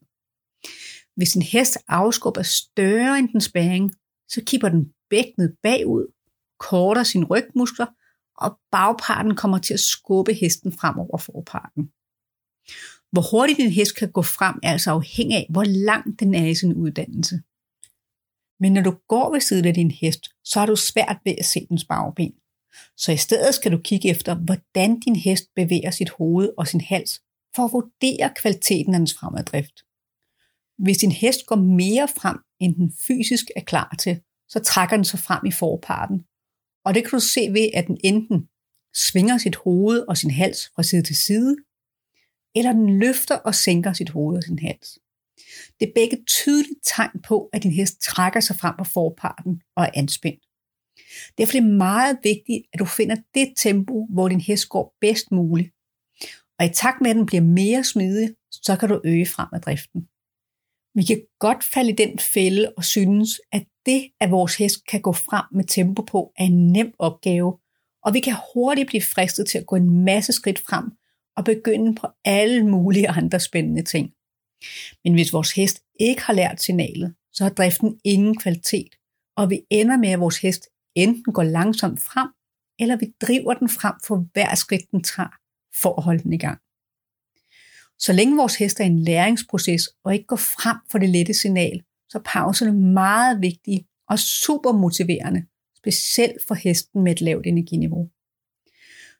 Hvis 1.16 1.34
en 1.34 1.42
hest 1.42 1.78
afskub 1.88 2.36
er 2.36 2.42
større 2.42 3.18
end 3.18 3.28
den 3.28 3.40
spæring, 3.40 3.94
så 4.28 4.42
kipper 4.46 4.68
den 4.68 4.92
bækkenet 5.10 5.56
bagud, 5.62 6.06
korter 6.58 7.02
sin 7.02 7.24
rygmuskler, 7.24 7.86
og 8.36 8.58
bagparten 8.72 9.36
kommer 9.36 9.58
til 9.58 9.74
at 9.74 9.80
skubbe 9.80 10.32
hesten 10.32 10.72
frem 10.72 10.98
over 10.98 11.18
forparten. 11.18 11.90
Hvor 13.12 13.30
hurtigt 13.30 13.60
en 13.60 13.70
hest 13.70 13.96
kan 13.96 14.12
gå 14.12 14.22
frem 14.22 14.58
er 14.62 14.72
altså 14.72 14.90
afhængig 14.90 15.36
af, 15.36 15.46
hvor 15.50 15.64
langt 15.64 16.20
den 16.20 16.34
er 16.34 16.46
i 16.46 16.54
sin 16.54 16.74
uddannelse. 16.74 17.42
Men 18.60 18.72
når 18.72 18.82
du 18.82 18.94
går 19.08 19.32
ved 19.32 19.40
siden 19.40 19.64
af 19.64 19.74
din 19.74 19.90
hest, 19.90 20.28
så 20.44 20.58
har 20.58 20.66
du 20.66 20.76
svært 20.76 21.18
ved 21.24 21.34
at 21.38 21.44
se 21.44 21.66
dens 21.68 21.84
bagben. 21.84 22.34
Så 22.96 23.12
i 23.12 23.16
stedet 23.16 23.54
skal 23.54 23.72
du 23.72 23.78
kigge 23.78 24.08
efter, 24.08 24.34
hvordan 24.34 25.00
din 25.00 25.16
hest 25.16 25.44
bevæger 25.56 25.90
sit 25.90 26.10
hoved 26.10 26.50
og 26.58 26.68
sin 26.68 26.80
hals, 26.80 27.20
for 27.56 27.64
at 27.64 27.72
vurdere 27.72 28.32
kvaliteten 28.36 28.94
af 28.94 28.98
dens 28.98 29.14
fremaddrift. 29.14 29.84
Hvis 30.78 30.98
din 30.98 31.12
hest 31.12 31.46
går 31.46 31.56
mere 31.56 32.08
frem, 32.08 32.38
end 32.60 32.74
den 32.74 32.92
fysisk 33.06 33.44
er 33.56 33.60
klar 33.60 33.96
til, 33.98 34.20
så 34.48 34.60
trækker 34.60 34.96
den 34.96 35.04
sig 35.04 35.18
frem 35.18 35.46
i 35.46 35.52
forparten. 35.52 36.24
Og 36.84 36.94
det 36.94 37.02
kan 37.02 37.10
du 37.10 37.20
se 37.20 37.40
ved, 37.52 37.68
at 37.74 37.86
den 37.86 37.98
enten 38.04 38.48
svinger 38.94 39.38
sit 39.38 39.56
hoved 39.56 40.04
og 40.08 40.16
sin 40.16 40.30
hals 40.30 40.70
fra 40.74 40.82
side 40.82 41.02
til 41.02 41.16
side, 41.16 41.56
eller 42.54 42.72
den 42.72 42.98
løfter 42.98 43.36
og 43.36 43.54
sænker 43.54 43.92
sit 43.92 44.10
hoved 44.10 44.36
og 44.36 44.42
sin 44.42 44.58
hals. 44.58 44.98
Det 45.80 45.88
er 45.88 45.92
begge 45.94 46.24
tydelige 46.26 46.80
tegn 46.84 47.22
på, 47.28 47.48
at 47.52 47.62
din 47.62 47.72
hest 47.72 48.00
trækker 48.00 48.40
sig 48.40 48.56
frem 48.56 48.74
på 48.78 48.84
forparten 48.84 49.62
og 49.76 49.84
er 49.84 49.90
anspændt. 49.94 50.43
Derfor 51.38 51.56
er 51.56 51.60
det 51.60 51.70
meget 51.70 52.18
vigtigt, 52.22 52.62
at 52.72 52.78
du 52.78 52.84
finder 52.84 53.16
det 53.34 53.52
tempo, 53.56 54.06
hvor 54.10 54.28
din 54.28 54.40
hest 54.40 54.68
går 54.68 54.96
bedst 55.00 55.32
muligt. 55.32 55.70
Og 56.58 56.66
i 56.66 56.68
takt 56.68 57.00
med, 57.00 57.10
at 57.10 57.16
den 57.16 57.26
bliver 57.26 57.42
mere 57.42 57.84
smidig, 57.84 58.34
så 58.52 58.76
kan 58.76 58.88
du 58.88 59.00
øge 59.04 59.26
fremadriften. 59.26 60.08
Vi 60.94 61.02
kan 61.02 61.22
godt 61.38 61.64
falde 61.64 61.90
i 61.90 61.94
den 61.94 62.18
fælde 62.18 62.72
og 62.76 62.84
synes, 62.84 63.40
at 63.52 63.64
det, 63.86 64.10
at 64.20 64.30
vores 64.30 64.56
hest 64.56 64.86
kan 64.86 65.00
gå 65.00 65.12
frem 65.12 65.44
med 65.52 65.64
tempo 65.64 66.02
på, 66.02 66.32
er 66.38 66.44
en 66.44 66.72
nem 66.72 66.94
opgave, 66.98 67.58
og 68.04 68.14
vi 68.14 68.20
kan 68.20 68.36
hurtigt 68.54 68.88
blive 68.88 69.02
fristet 69.02 69.48
til 69.48 69.58
at 69.58 69.66
gå 69.66 69.76
en 69.76 70.04
masse 70.04 70.32
skridt 70.32 70.58
frem 70.58 70.84
og 71.36 71.44
begynde 71.44 71.94
på 71.94 72.06
alle 72.24 72.66
mulige 72.66 73.08
andre 73.08 73.40
spændende 73.40 73.82
ting. 73.82 74.12
Men 75.04 75.14
hvis 75.14 75.32
vores 75.32 75.52
hest 75.52 75.82
ikke 76.00 76.22
har 76.22 76.32
lært 76.32 76.62
signalet, 76.62 77.14
så 77.32 77.44
har 77.44 77.50
driften 77.50 78.00
ingen 78.04 78.38
kvalitet, 78.38 78.94
og 79.36 79.50
vi 79.50 79.60
ender 79.70 79.96
med, 79.96 80.08
at 80.08 80.20
vores 80.20 80.38
hest 80.38 80.68
enten 80.94 81.32
går 81.32 81.42
langsomt 81.42 82.02
frem, 82.02 82.28
eller 82.78 82.96
vi 82.96 83.06
driver 83.20 83.54
den 83.54 83.68
frem 83.68 83.94
for 84.06 84.26
hver 84.32 84.54
skridt, 84.54 84.90
den 84.90 85.02
tager, 85.02 85.34
for 85.82 85.94
at 85.98 86.02
holde 86.02 86.22
den 86.22 86.32
i 86.32 86.38
gang. 86.38 86.58
Så 87.98 88.12
længe 88.12 88.36
vores 88.36 88.56
hest 88.56 88.80
er 88.80 88.84
i 88.84 88.86
en 88.86 89.04
læringsproces 89.04 89.88
og 90.04 90.14
ikke 90.14 90.26
går 90.26 90.36
frem 90.36 90.76
for 90.90 90.98
det 90.98 91.08
lette 91.08 91.34
signal, 91.34 91.82
så 92.08 92.18
er 92.18 92.22
pauserne 92.22 92.72
meget 92.72 93.42
vigtige 93.42 93.86
og 94.08 94.18
super 94.18 94.72
motiverende, 94.72 95.46
specielt 95.76 96.46
for 96.46 96.54
hesten 96.54 97.02
med 97.02 97.12
et 97.12 97.20
lavt 97.20 97.46
energiniveau. 97.46 98.10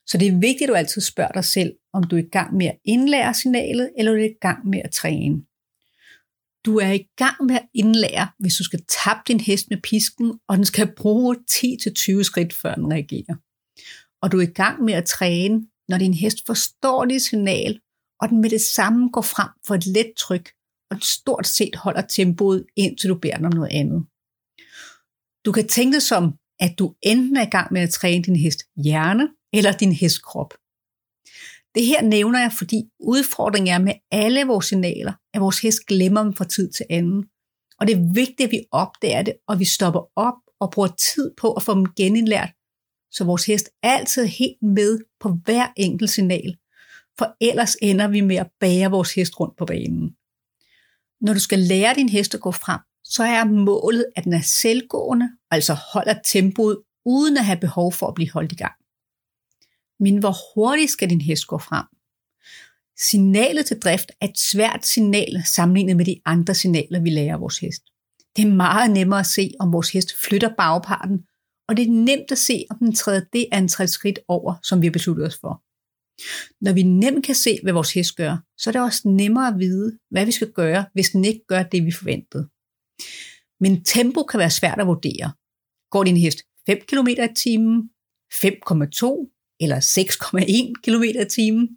Så 0.06 0.18
det 0.18 0.28
er 0.28 0.38
vigtigt, 0.38 0.62
at 0.62 0.68
du 0.68 0.74
altid 0.74 1.00
spørger 1.00 1.32
dig 1.32 1.44
selv, 1.44 1.76
om 1.92 2.04
du 2.04 2.16
er 2.16 2.20
i 2.20 2.28
gang 2.28 2.56
med 2.56 2.66
at 2.66 2.78
indlære 2.84 3.34
signalet, 3.34 3.90
eller 3.98 4.12
du 4.12 4.18
er 4.18 4.24
i 4.24 4.38
gang 4.40 4.66
med 4.66 4.80
at 4.84 4.90
træne. 4.90 5.44
Du 6.64 6.78
er 6.78 6.92
i 6.92 7.06
gang 7.16 7.44
med 7.44 7.54
at 7.54 7.68
indlære, 7.74 8.28
hvis 8.38 8.54
du 8.54 8.64
skal 8.64 8.84
tabe 8.88 9.20
din 9.28 9.40
hest 9.40 9.70
med 9.70 9.78
pisken, 9.82 10.38
og 10.48 10.56
den 10.56 10.64
skal 10.64 10.94
bruge 10.96 11.36
10-20 11.50 12.22
skridt, 12.22 12.52
før 12.52 12.74
den 12.74 12.92
reagerer. 12.92 13.36
Og 14.22 14.32
du 14.32 14.38
er 14.38 14.42
i 14.42 14.56
gang 14.62 14.84
med 14.84 14.94
at 14.94 15.04
træne, 15.04 15.66
når 15.88 15.98
din 15.98 16.14
hest 16.14 16.46
forstår 16.46 17.04
dit 17.04 17.22
signal, 17.22 17.80
og 18.20 18.28
den 18.28 18.40
med 18.40 18.50
det 18.50 18.60
samme 18.60 19.10
går 19.10 19.22
frem 19.22 19.48
for 19.66 19.74
et 19.74 19.86
let 19.86 20.12
tryk, 20.16 20.52
og 20.90 20.96
stort 21.02 21.46
set 21.46 21.76
holder 21.76 22.00
tempoet, 22.00 22.66
indtil 22.76 23.10
du 23.10 23.18
beder 23.18 23.36
den 23.36 23.46
om 23.46 23.52
noget 23.52 23.72
andet. 23.72 24.06
Du 25.44 25.52
kan 25.52 25.68
tænke 25.68 25.94
det 25.94 26.02
som, 26.02 26.34
at 26.60 26.78
du 26.78 26.94
enten 27.02 27.36
er 27.36 27.46
i 27.46 27.50
gang 27.50 27.72
med 27.72 27.80
at 27.80 27.90
træne 27.90 28.24
din 28.24 28.36
hest 28.36 28.60
hjerne, 28.84 29.28
eller 29.52 29.72
din 29.72 29.92
hestkrop. 29.92 30.54
Det 31.74 31.86
her 31.86 32.02
nævner 32.02 32.40
jeg, 32.40 32.52
fordi 32.58 32.82
udfordringen 33.00 33.74
er 33.74 33.78
med 33.78 33.92
alle 34.10 34.44
vores 34.44 34.66
signaler, 34.66 35.12
at 35.34 35.40
vores 35.40 35.60
hest 35.60 35.86
glemmer 35.86 36.22
dem 36.22 36.34
fra 36.34 36.44
tid 36.44 36.72
til 36.72 36.86
anden. 36.90 37.24
Og 37.80 37.86
det 37.86 37.96
er 37.96 38.12
vigtigt, 38.14 38.40
at 38.40 38.50
vi 38.50 38.64
opdager 38.72 39.22
det, 39.22 39.34
og 39.48 39.58
vi 39.58 39.64
stopper 39.64 40.00
op 40.16 40.34
og 40.60 40.70
bruger 40.70 40.88
tid 40.88 41.30
på 41.36 41.52
at 41.52 41.62
få 41.62 41.74
dem 41.74 41.86
genindlært, 41.96 42.52
så 43.10 43.24
vores 43.24 43.46
hest 43.46 43.70
altid 43.82 44.22
er 44.22 44.26
helt 44.26 44.62
med 44.62 45.00
på 45.20 45.28
hver 45.44 45.66
enkelt 45.76 46.10
signal. 46.10 46.56
For 47.18 47.36
ellers 47.40 47.76
ender 47.82 48.08
vi 48.08 48.20
med 48.20 48.36
at 48.36 48.50
bære 48.60 48.90
vores 48.90 49.14
hest 49.14 49.40
rundt 49.40 49.56
på 49.58 49.64
banen. 49.64 50.16
Når 51.20 51.32
du 51.32 51.40
skal 51.40 51.58
lære 51.58 51.94
din 51.94 52.08
hest 52.08 52.34
at 52.34 52.40
gå 52.40 52.50
frem, 52.50 52.80
så 53.04 53.22
er 53.22 53.44
målet, 53.44 54.06
at 54.16 54.24
den 54.24 54.32
er 54.32 54.40
selvgående, 54.40 55.28
altså 55.50 55.74
holder 55.92 56.14
tempoet, 56.24 56.78
uden 57.06 57.36
at 57.36 57.44
have 57.44 57.60
behov 57.60 57.92
for 57.92 58.06
at 58.06 58.14
blive 58.14 58.30
holdt 58.30 58.52
i 58.52 58.56
gang. 58.56 58.74
Men 60.00 60.18
hvor 60.18 60.54
hurtigt 60.54 60.90
skal 60.90 61.10
din 61.10 61.20
hest 61.20 61.46
gå 61.46 61.58
frem? 61.58 61.86
Signalet 62.98 63.66
til 63.66 63.78
drift 63.78 64.10
er 64.20 64.28
et 64.28 64.38
svært 64.38 64.86
signal 64.86 65.42
sammenlignet 65.44 65.96
med 65.96 66.04
de 66.04 66.20
andre 66.24 66.54
signaler, 66.54 67.00
vi 67.00 67.10
lærer 67.10 67.36
vores 67.36 67.58
hest. 67.58 67.82
Det 68.36 68.44
er 68.44 68.54
meget 68.54 68.90
nemmere 68.90 69.20
at 69.20 69.26
se, 69.26 69.50
om 69.60 69.72
vores 69.72 69.90
hest 69.90 70.16
flytter 70.24 70.50
bagparten, 70.58 71.18
og 71.68 71.76
det 71.76 71.86
er 71.86 71.90
nemt 71.90 72.32
at 72.32 72.38
se, 72.38 72.64
om 72.70 72.78
den 72.78 72.94
træder 72.94 73.24
det 73.32 73.46
antal 73.52 73.88
skridt 73.88 74.18
over, 74.28 74.54
som 74.62 74.82
vi 74.82 74.86
har 74.86 74.92
besluttet 74.92 75.26
os 75.26 75.38
for. 75.40 75.62
Når 76.64 76.72
vi 76.72 76.82
nemt 76.82 77.26
kan 77.26 77.34
se, 77.34 77.58
hvad 77.62 77.72
vores 77.72 77.92
hest 77.94 78.16
gør, 78.16 78.36
så 78.58 78.70
er 78.70 78.72
det 78.72 78.82
også 78.82 79.08
nemmere 79.08 79.48
at 79.48 79.58
vide, 79.58 79.98
hvad 80.10 80.26
vi 80.26 80.32
skal 80.32 80.52
gøre, 80.52 80.86
hvis 80.92 81.08
den 81.08 81.24
ikke 81.24 81.46
gør 81.48 81.62
det, 81.62 81.84
vi 81.84 81.92
forventede. 81.92 82.48
Men 83.60 83.84
tempo 83.84 84.22
kan 84.22 84.38
være 84.38 84.50
svært 84.50 84.80
at 84.80 84.86
vurdere. 84.86 85.32
Går 85.90 86.04
din 86.04 86.16
hest 86.16 86.38
5 86.66 86.78
km 86.88 87.08
i 87.08 87.34
timen, 87.36 87.90
5,2 88.34 89.33
eller 89.60 89.80
6,1 89.80 90.82
km 90.84 91.02
i 91.02 91.28
timen? 91.30 91.68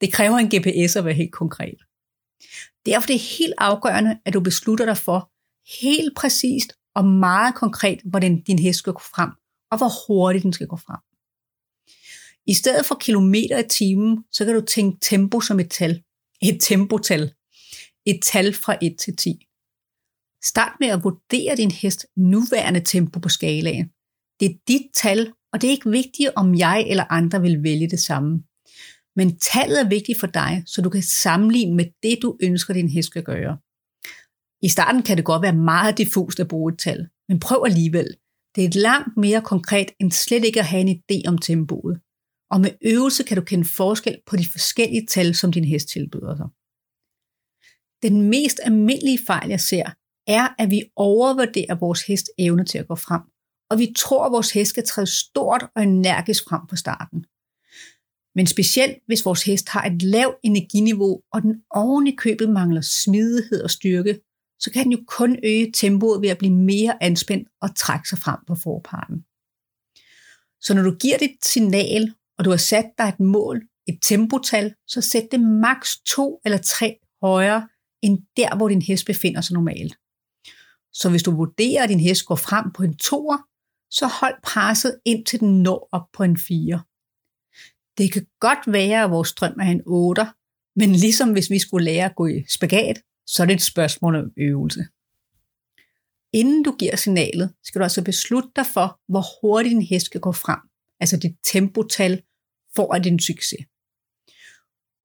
Det 0.00 0.12
kræver 0.12 0.38
en 0.38 0.50
GPS 0.54 0.96
at 0.96 1.04
være 1.04 1.14
helt 1.14 1.32
konkret. 1.32 1.78
Derfor 2.86 3.02
er 3.02 3.12
det 3.12 3.20
helt 3.20 3.54
afgørende, 3.58 4.18
at 4.24 4.34
du 4.34 4.40
beslutter 4.40 4.84
dig 4.84 4.96
for 4.96 5.30
helt 5.82 6.16
præcist 6.16 6.72
og 6.94 7.04
meget 7.04 7.54
konkret, 7.54 8.00
hvordan 8.04 8.42
din 8.42 8.58
hest 8.58 8.78
skal 8.78 8.92
gå 8.92 9.00
frem, 9.14 9.30
og 9.70 9.78
hvor 9.78 10.06
hurtigt 10.06 10.42
den 10.42 10.52
skal 10.52 10.66
gå 10.66 10.76
frem. 10.76 11.00
I 12.46 12.54
stedet 12.54 12.86
for 12.86 12.94
kilometer 12.94 13.58
i 13.58 13.68
timen, 13.68 14.24
så 14.32 14.44
kan 14.44 14.54
du 14.54 14.60
tænke 14.60 14.98
tempo 15.00 15.40
som 15.40 15.60
et 15.60 15.70
tal. 15.70 16.02
Et 16.42 16.60
tempotal. 16.60 17.34
Et 18.06 18.20
tal 18.22 18.54
fra 18.54 18.76
1 18.82 18.96
til 18.98 19.16
10. 19.16 19.46
Start 20.44 20.72
med 20.80 20.88
at 20.88 21.04
vurdere 21.04 21.56
din 21.56 21.70
hest 21.70 22.06
nuværende 22.16 22.80
tempo 22.84 23.20
på 23.20 23.28
skalaen. 23.28 23.88
Det 24.40 24.46
er 24.50 24.58
dit 24.68 24.86
tal, 24.94 25.32
og 25.52 25.60
det 25.60 25.68
er 25.68 25.70
ikke 25.70 25.90
vigtigt, 25.90 26.30
om 26.36 26.54
jeg 26.54 26.86
eller 26.90 27.12
andre 27.12 27.40
vil 27.40 27.62
vælge 27.62 27.90
det 27.90 28.00
samme. 28.00 28.42
Men 29.16 29.38
tallet 29.38 29.80
er 29.80 29.88
vigtigt 29.88 30.20
for 30.20 30.26
dig, 30.26 30.62
så 30.66 30.82
du 30.82 30.90
kan 30.90 31.02
sammenligne 31.02 31.74
med 31.76 31.84
det, 32.02 32.18
du 32.22 32.36
ønsker, 32.42 32.74
din 32.74 32.88
hest 32.88 33.06
skal 33.06 33.22
gøre. 33.22 33.58
I 34.62 34.68
starten 34.68 35.02
kan 35.02 35.16
det 35.16 35.24
godt 35.24 35.42
være 35.42 35.56
meget 35.72 35.98
diffust 35.98 36.40
at 36.40 36.48
bruge 36.48 36.72
et 36.72 36.78
tal, 36.78 37.08
men 37.28 37.40
prøv 37.40 37.62
alligevel. 37.66 38.16
Det 38.54 38.64
er 38.64 38.80
langt 38.80 39.16
mere 39.16 39.42
konkret 39.42 39.90
end 40.00 40.12
slet 40.12 40.44
ikke 40.44 40.60
at 40.60 40.66
have 40.66 40.80
en 40.80 40.96
idé 40.98 41.28
om 41.28 41.38
tempoet. 41.38 42.00
Og 42.50 42.60
med 42.60 42.70
øvelse 42.84 43.22
kan 43.24 43.36
du 43.36 43.44
kende 43.44 43.64
forskel 43.64 44.16
på 44.26 44.36
de 44.36 44.46
forskellige 44.52 45.06
tal, 45.06 45.34
som 45.34 45.52
din 45.52 45.64
hest 45.64 45.88
tilbyder 45.88 46.36
dig. 46.36 46.48
Den 48.02 48.30
mest 48.30 48.60
almindelige 48.62 49.18
fejl, 49.26 49.48
jeg 49.48 49.60
ser, 49.60 49.86
er, 50.26 50.48
at 50.58 50.70
vi 50.70 50.82
overvurderer 50.96 51.78
vores 51.78 52.02
hest 52.06 52.26
evne 52.38 52.64
til 52.64 52.78
at 52.78 52.88
gå 52.88 52.94
frem, 52.94 53.22
og 53.70 53.78
vi 53.78 53.92
tror, 53.96 54.26
at 54.26 54.32
vores 54.32 54.50
hest 54.50 54.68
skal 54.68 54.86
træde 54.86 55.06
stort 55.06 55.66
og 55.76 55.82
energisk 55.82 56.44
frem 56.48 56.66
på 56.70 56.76
starten. 56.76 57.24
Men 58.34 58.46
specielt 58.46 58.98
hvis 59.06 59.24
vores 59.24 59.44
hest 59.44 59.68
har 59.68 59.84
et 59.84 60.02
lavt 60.02 60.36
energiniveau, 60.42 61.22
og 61.32 61.42
den 61.42 61.62
oven 61.70 62.06
i 62.06 62.14
købet 62.16 62.50
mangler 62.50 62.80
smidighed 62.80 63.62
og 63.62 63.70
styrke, 63.70 64.20
så 64.60 64.70
kan 64.72 64.84
den 64.84 64.92
jo 64.92 65.04
kun 65.06 65.38
øge 65.44 65.72
tempoet 65.74 66.22
ved 66.22 66.28
at 66.28 66.38
blive 66.38 66.54
mere 66.54 67.02
anspændt 67.02 67.48
og 67.60 67.76
trække 67.76 68.08
sig 68.08 68.18
frem 68.18 68.38
på 68.46 68.54
forparten. 68.54 69.24
Så 70.60 70.74
når 70.74 70.82
du 70.82 70.94
giver 70.94 71.18
dit 71.18 71.44
signal, 71.44 72.14
og 72.38 72.44
du 72.44 72.50
har 72.50 72.56
sat 72.56 72.90
dig 72.98 73.08
et 73.08 73.20
mål, 73.20 73.62
et 73.88 73.98
tempotal, 74.02 74.74
så 74.86 75.00
sæt 75.00 75.28
det 75.30 75.40
maks 75.40 75.98
to 76.06 76.40
eller 76.44 76.58
tre 76.58 76.98
højere 77.22 77.68
end 78.02 78.18
der, 78.36 78.56
hvor 78.56 78.68
din 78.68 78.82
hest 78.82 79.06
befinder 79.06 79.40
sig 79.40 79.54
normalt. 79.54 79.96
Så 80.92 81.10
hvis 81.10 81.22
du 81.22 81.36
vurderer, 81.36 81.82
at 81.82 81.88
din 81.88 82.00
hest 82.00 82.26
går 82.26 82.34
frem 82.34 82.72
på 82.72 82.82
en 82.82 82.96
toer, 82.96 83.38
så 83.90 84.06
hold 84.06 84.34
presset 84.42 85.00
indtil 85.04 85.40
den 85.40 85.62
når 85.62 85.88
op 85.92 86.06
på 86.12 86.22
en 86.22 86.36
4. 86.36 86.82
Det 87.98 88.12
kan 88.12 88.26
godt 88.40 88.72
være, 88.72 89.04
at 89.04 89.10
vores 89.10 89.32
drøm 89.32 89.60
er 89.60 89.70
en 89.70 89.82
8, 89.86 90.26
men 90.76 90.92
ligesom 90.92 91.32
hvis 91.32 91.50
vi 91.50 91.58
skulle 91.58 91.84
lære 91.84 92.04
at 92.04 92.16
gå 92.16 92.26
i 92.26 92.44
spagat, 92.48 93.02
så 93.26 93.42
er 93.42 93.46
det 93.46 93.54
et 93.54 93.62
spørgsmål 93.62 94.16
om 94.16 94.30
øvelse. 94.36 94.86
Inden 96.32 96.62
du 96.62 96.76
giver 96.78 96.96
signalet, 96.96 97.54
skal 97.64 97.78
du 97.78 97.82
altså 97.82 98.04
beslutte 98.04 98.50
dig 98.56 98.66
for, 98.66 99.00
hvor 99.08 99.24
hurtigt 99.40 99.72
din 99.72 99.82
hest 99.82 100.06
skal 100.06 100.20
gå 100.20 100.32
frem, 100.32 100.60
altså 101.00 101.16
dit 101.16 101.36
tempotal, 101.44 102.22
for 102.76 102.94
at 102.94 103.04
det 103.04 103.10
er 103.10 103.12
en 103.12 103.20
succes. 103.20 103.60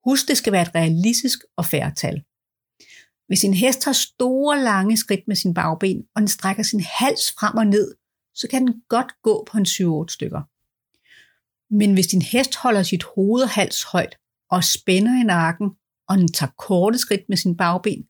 Husk, 0.05 0.27
det 0.27 0.37
skal 0.37 0.53
være 0.53 0.61
et 0.61 0.75
realistisk 0.75 1.39
og 1.57 1.65
færre 1.65 1.93
tal. 1.95 2.23
Hvis 3.27 3.43
en 3.43 3.53
hest 3.53 3.85
har 3.85 3.93
store, 3.93 4.63
lange 4.63 4.97
skridt 4.97 5.27
med 5.27 5.35
sin 5.35 5.53
bagben, 5.53 6.03
og 6.15 6.21
den 6.21 6.27
strækker 6.27 6.63
sin 6.63 6.81
hals 6.81 7.31
frem 7.39 7.57
og 7.57 7.67
ned, 7.67 7.95
så 8.35 8.47
kan 8.47 8.67
den 8.67 8.83
godt 8.89 9.11
gå 9.21 9.47
på 9.51 9.57
en 9.57 9.65
7-8 9.65 10.13
stykker. 10.13 10.41
Men 11.73 11.93
hvis 11.93 12.07
din 12.07 12.21
hest 12.21 12.55
holder 12.55 12.83
sit 12.83 13.03
hoved 13.03 13.43
og 13.43 13.49
hals 13.49 13.83
højt, 13.83 14.17
og 14.49 14.63
spænder 14.63 15.21
i 15.21 15.23
nakken, 15.23 15.71
og 16.07 16.17
den 16.17 16.31
tager 16.31 16.51
korte 16.57 16.97
skridt 16.97 17.29
med 17.29 17.37
sin 17.37 17.57
bagben, 17.57 18.07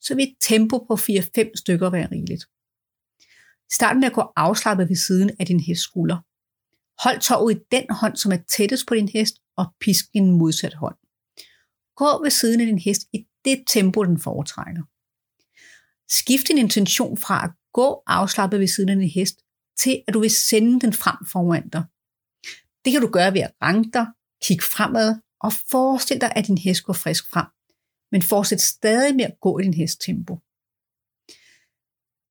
så 0.00 0.14
vil 0.14 0.24
et 0.24 0.36
tempo 0.40 0.78
på 0.78 0.94
4-5 0.94 1.50
stykker 1.54 1.90
være 1.90 2.08
rigeligt. 2.12 2.44
Start 3.72 3.96
med 3.96 4.04
at 4.04 4.12
gå 4.12 4.32
afslappet 4.36 4.88
ved 4.88 4.96
siden 4.96 5.30
af 5.40 5.46
din 5.46 5.60
hest 5.60 5.82
skulder. 5.82 6.16
Hold 7.02 7.20
toget 7.20 7.56
i 7.56 7.60
den 7.70 7.86
hånd, 7.90 8.16
som 8.16 8.32
er 8.32 8.38
tættest 8.56 8.86
på 8.86 8.94
din 8.94 9.08
hest, 9.08 9.34
og 9.56 9.66
pisk 9.80 10.04
en 10.12 10.30
modsat 10.38 10.74
hånd. 10.74 10.96
Gå 11.96 12.22
ved 12.22 12.30
siden 12.30 12.60
af 12.60 12.66
din 12.66 12.78
hest 12.78 13.02
i 13.12 13.26
det 13.44 13.64
tempo, 13.66 14.04
den 14.04 14.18
foretrækker. 14.20 14.82
Skift 16.08 16.48
din 16.48 16.58
intention 16.58 17.16
fra 17.16 17.44
at 17.44 17.50
gå 17.72 18.02
afslappet 18.06 18.60
ved 18.60 18.68
siden 18.68 18.88
af 18.88 18.96
din 18.96 19.10
hest, 19.10 19.38
til 19.78 20.02
at 20.08 20.14
du 20.14 20.20
vil 20.20 20.30
sende 20.30 20.80
den 20.80 20.92
frem 20.92 21.16
foran 21.32 21.68
dig. 21.68 21.84
Det 22.84 22.92
kan 22.92 23.00
du 23.00 23.08
gøre 23.08 23.34
ved 23.34 23.40
at 23.40 23.52
ranke 23.62 23.90
dig, 23.92 24.06
kigge 24.42 24.64
fremad 24.64 25.14
og 25.40 25.52
forestil 25.70 26.20
dig, 26.20 26.32
at 26.36 26.46
din 26.46 26.58
hest 26.58 26.82
går 26.82 26.92
frisk 26.92 27.30
frem 27.30 27.46
men 28.12 28.22
fortsæt 28.22 28.60
stadig 28.60 29.16
med 29.16 29.24
at 29.24 29.40
gå 29.40 29.58
i 29.58 29.62
din 29.62 29.74
hest 29.74 30.00
tempo. 30.00 30.34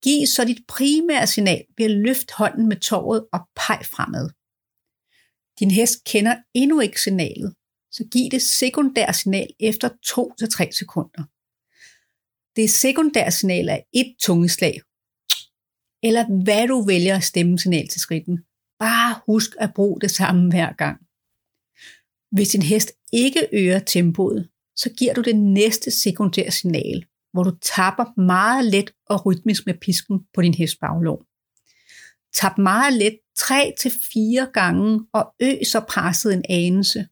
Giv 0.03 0.27
så 0.27 0.43
dit 0.47 0.67
primære 0.67 1.27
signal 1.27 1.65
ved 1.77 1.85
at 1.85 1.91
løfte 1.91 2.33
hånden 2.37 2.67
med 2.69 2.79
tåret 2.79 3.27
og 3.33 3.39
peg 3.55 3.79
fremad. 3.93 4.29
Din 5.59 5.71
hest 5.71 6.03
kender 6.03 6.35
endnu 6.53 6.79
ikke 6.79 7.01
signalet, 7.01 7.55
så 7.91 8.03
giv 8.11 8.29
det 8.31 8.41
sekundære 8.41 9.13
signal 9.13 9.47
efter 9.59 9.89
2-3 9.89 10.71
sekunder. 10.71 11.23
Det 12.55 12.69
sekundære 12.69 13.31
signal 13.31 13.69
er 13.69 13.79
et 13.93 14.15
tungeslag, 14.19 14.81
eller 16.07 16.43
hvad 16.43 16.67
du 16.67 16.81
vælger 16.81 17.15
at 17.15 17.23
stemme 17.23 17.59
signal 17.59 17.87
til 17.87 18.01
skridten. 18.01 18.39
Bare 18.79 19.15
husk 19.25 19.49
at 19.59 19.73
bruge 19.75 20.01
det 20.01 20.11
samme 20.11 20.49
hver 20.49 20.73
gang. 20.73 20.97
Hvis 22.31 22.49
din 22.49 22.61
hest 22.61 22.91
ikke 23.13 23.47
øger 23.53 23.79
tempoet, 23.79 24.49
så 24.75 24.89
giver 24.97 25.13
du 25.13 25.21
det 25.21 25.35
næste 25.35 25.91
sekundære 25.91 26.51
signal, 26.51 27.05
hvor 27.33 27.43
du 27.43 27.57
tapper 27.61 28.21
meget 28.21 28.65
let 28.65 28.91
og 29.09 29.25
rytmisk 29.25 29.65
med 29.65 29.73
pisken 29.81 30.19
på 30.33 30.41
din 30.41 30.53
hest 30.53 30.79
baglov. 30.79 31.25
Tap 32.33 32.57
meget 32.57 32.93
let 32.93 33.17
3-4 33.39 34.51
gange 34.51 35.05
og 35.13 35.33
øg 35.41 35.59
så 35.71 35.79
presset 35.89 36.33
en 36.33 36.45
anelse, 36.49 37.07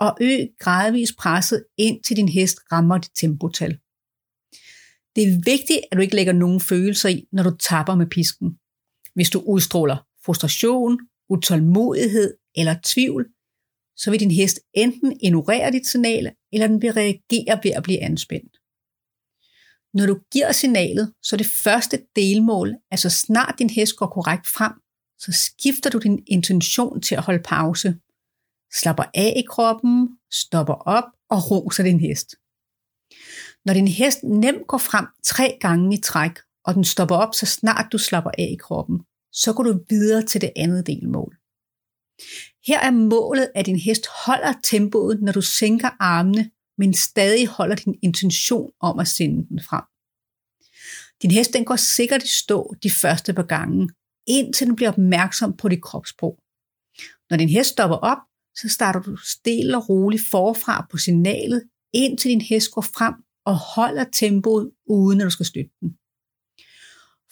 og 0.00 0.18
øg 0.20 0.48
gradvist 0.58 1.16
presset 1.18 1.64
ind 1.78 2.02
til 2.02 2.16
din 2.16 2.28
hest 2.28 2.58
rammer 2.72 2.98
dit 2.98 3.10
tempotal. 3.14 3.78
Det 5.18 5.26
er 5.26 5.40
vigtigt, 5.44 5.80
at 5.90 5.96
du 5.96 6.02
ikke 6.02 6.14
lægger 6.14 6.32
nogen 6.32 6.60
følelser 6.60 7.08
i, 7.08 7.26
når 7.32 7.42
du 7.42 7.56
tapper 7.56 7.94
med 7.94 8.06
pisken. 8.06 8.58
Hvis 9.14 9.30
du 9.30 9.42
udstråler 9.46 10.06
frustration, 10.24 10.98
utålmodighed 11.28 12.34
eller 12.56 12.74
tvivl, 12.84 13.26
så 13.96 14.10
vil 14.10 14.20
din 14.20 14.30
hest 14.30 14.60
enten 14.74 15.20
ignorere 15.22 15.72
dit 15.72 15.86
signal, 15.86 16.32
eller 16.52 16.66
den 16.66 16.82
vil 16.82 16.92
reagere 16.92 17.60
ved 17.64 17.70
at 17.70 17.82
blive 17.82 18.02
anspændt. 18.02 18.52
Når 19.94 20.06
du 20.06 20.20
giver 20.32 20.52
signalet, 20.52 21.12
så 21.22 21.36
er 21.36 21.38
det 21.38 21.52
første 21.64 22.06
delmål, 22.16 22.74
altså 22.90 23.10
snart 23.10 23.54
din 23.58 23.70
hest 23.70 23.96
går 23.96 24.06
korrekt 24.06 24.46
frem, 24.46 24.72
så 25.18 25.32
skifter 25.32 25.90
du 25.90 25.98
din 25.98 26.22
intention 26.26 27.00
til 27.00 27.14
at 27.14 27.22
holde 27.22 27.42
pause. 27.44 27.96
Slapper 28.80 29.04
af 29.14 29.32
i 29.36 29.42
kroppen, 29.48 30.08
stopper 30.32 30.74
op 30.74 31.04
og 31.30 31.50
roser 31.50 31.84
din 31.84 32.00
hest. 32.00 32.28
Når 33.66 33.74
din 33.74 33.88
hest 33.88 34.22
nemt 34.22 34.66
går 34.66 34.78
frem 34.78 35.06
tre 35.24 35.58
gange 35.60 35.98
i 35.98 36.00
træk, 36.00 36.38
og 36.64 36.74
den 36.74 36.84
stopper 36.84 37.16
op, 37.16 37.34
så 37.34 37.46
snart 37.46 37.92
du 37.92 37.98
slapper 37.98 38.30
af 38.38 38.48
i 38.52 38.56
kroppen, 38.56 39.00
så 39.32 39.52
går 39.52 39.62
du 39.62 39.80
videre 39.88 40.22
til 40.22 40.40
det 40.40 40.52
andet 40.56 40.86
delmål. 40.86 41.36
Her 42.66 42.80
er 42.80 42.90
målet, 42.90 43.50
at 43.54 43.66
din 43.66 43.78
hest 43.78 44.06
holder 44.24 44.52
tempoet, 44.62 45.22
når 45.22 45.32
du 45.32 45.40
sænker 45.42 45.90
armene, 46.00 46.50
men 46.78 46.94
stadig 46.94 47.46
holder 47.46 47.76
din 47.76 47.98
intention 48.02 48.70
om 48.80 48.98
at 48.98 49.08
sende 49.08 49.48
den 49.48 49.60
frem. 49.68 49.84
Din 51.22 51.30
hest 51.30 51.52
den 51.52 51.64
går 51.64 51.76
sikkert 51.76 52.22
i 52.22 52.38
stå 52.42 52.74
de 52.82 52.90
første 52.90 53.34
par 53.34 53.42
gange, 53.42 53.88
indtil 54.26 54.66
den 54.66 54.76
bliver 54.76 54.90
opmærksom 54.90 55.56
på 55.56 55.68
dit 55.68 55.82
kropssprog. 55.82 56.38
Når 57.30 57.36
din 57.36 57.48
hest 57.48 57.70
stopper 57.70 57.96
op, 57.96 58.18
så 58.56 58.68
starter 58.68 59.00
du 59.00 59.16
stille 59.16 59.76
og 59.76 59.88
roligt 59.88 60.22
forfra 60.30 60.86
på 60.90 60.96
signalet, 60.96 61.62
indtil 61.92 62.30
din 62.30 62.40
hest 62.40 62.70
går 62.72 62.82
frem 62.82 63.14
og 63.48 63.56
holder 63.56 64.04
tempoet, 64.12 64.70
uden 64.86 65.20
at 65.20 65.24
du 65.24 65.30
skal 65.30 65.46
støtte 65.46 65.70
den. 65.80 65.90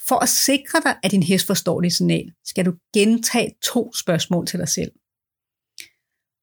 For 0.09 0.19
at 0.23 0.29
sikre 0.29 0.81
dig, 0.85 0.99
at 1.03 1.11
din 1.11 1.23
hest 1.23 1.47
forstår 1.47 1.81
dit 1.81 1.93
signal, 1.93 2.33
skal 2.45 2.67
du 2.67 2.75
gentage 2.95 3.55
to 3.63 3.93
spørgsmål 3.93 4.47
til 4.47 4.59
dig 4.59 4.69
selv. 4.69 4.93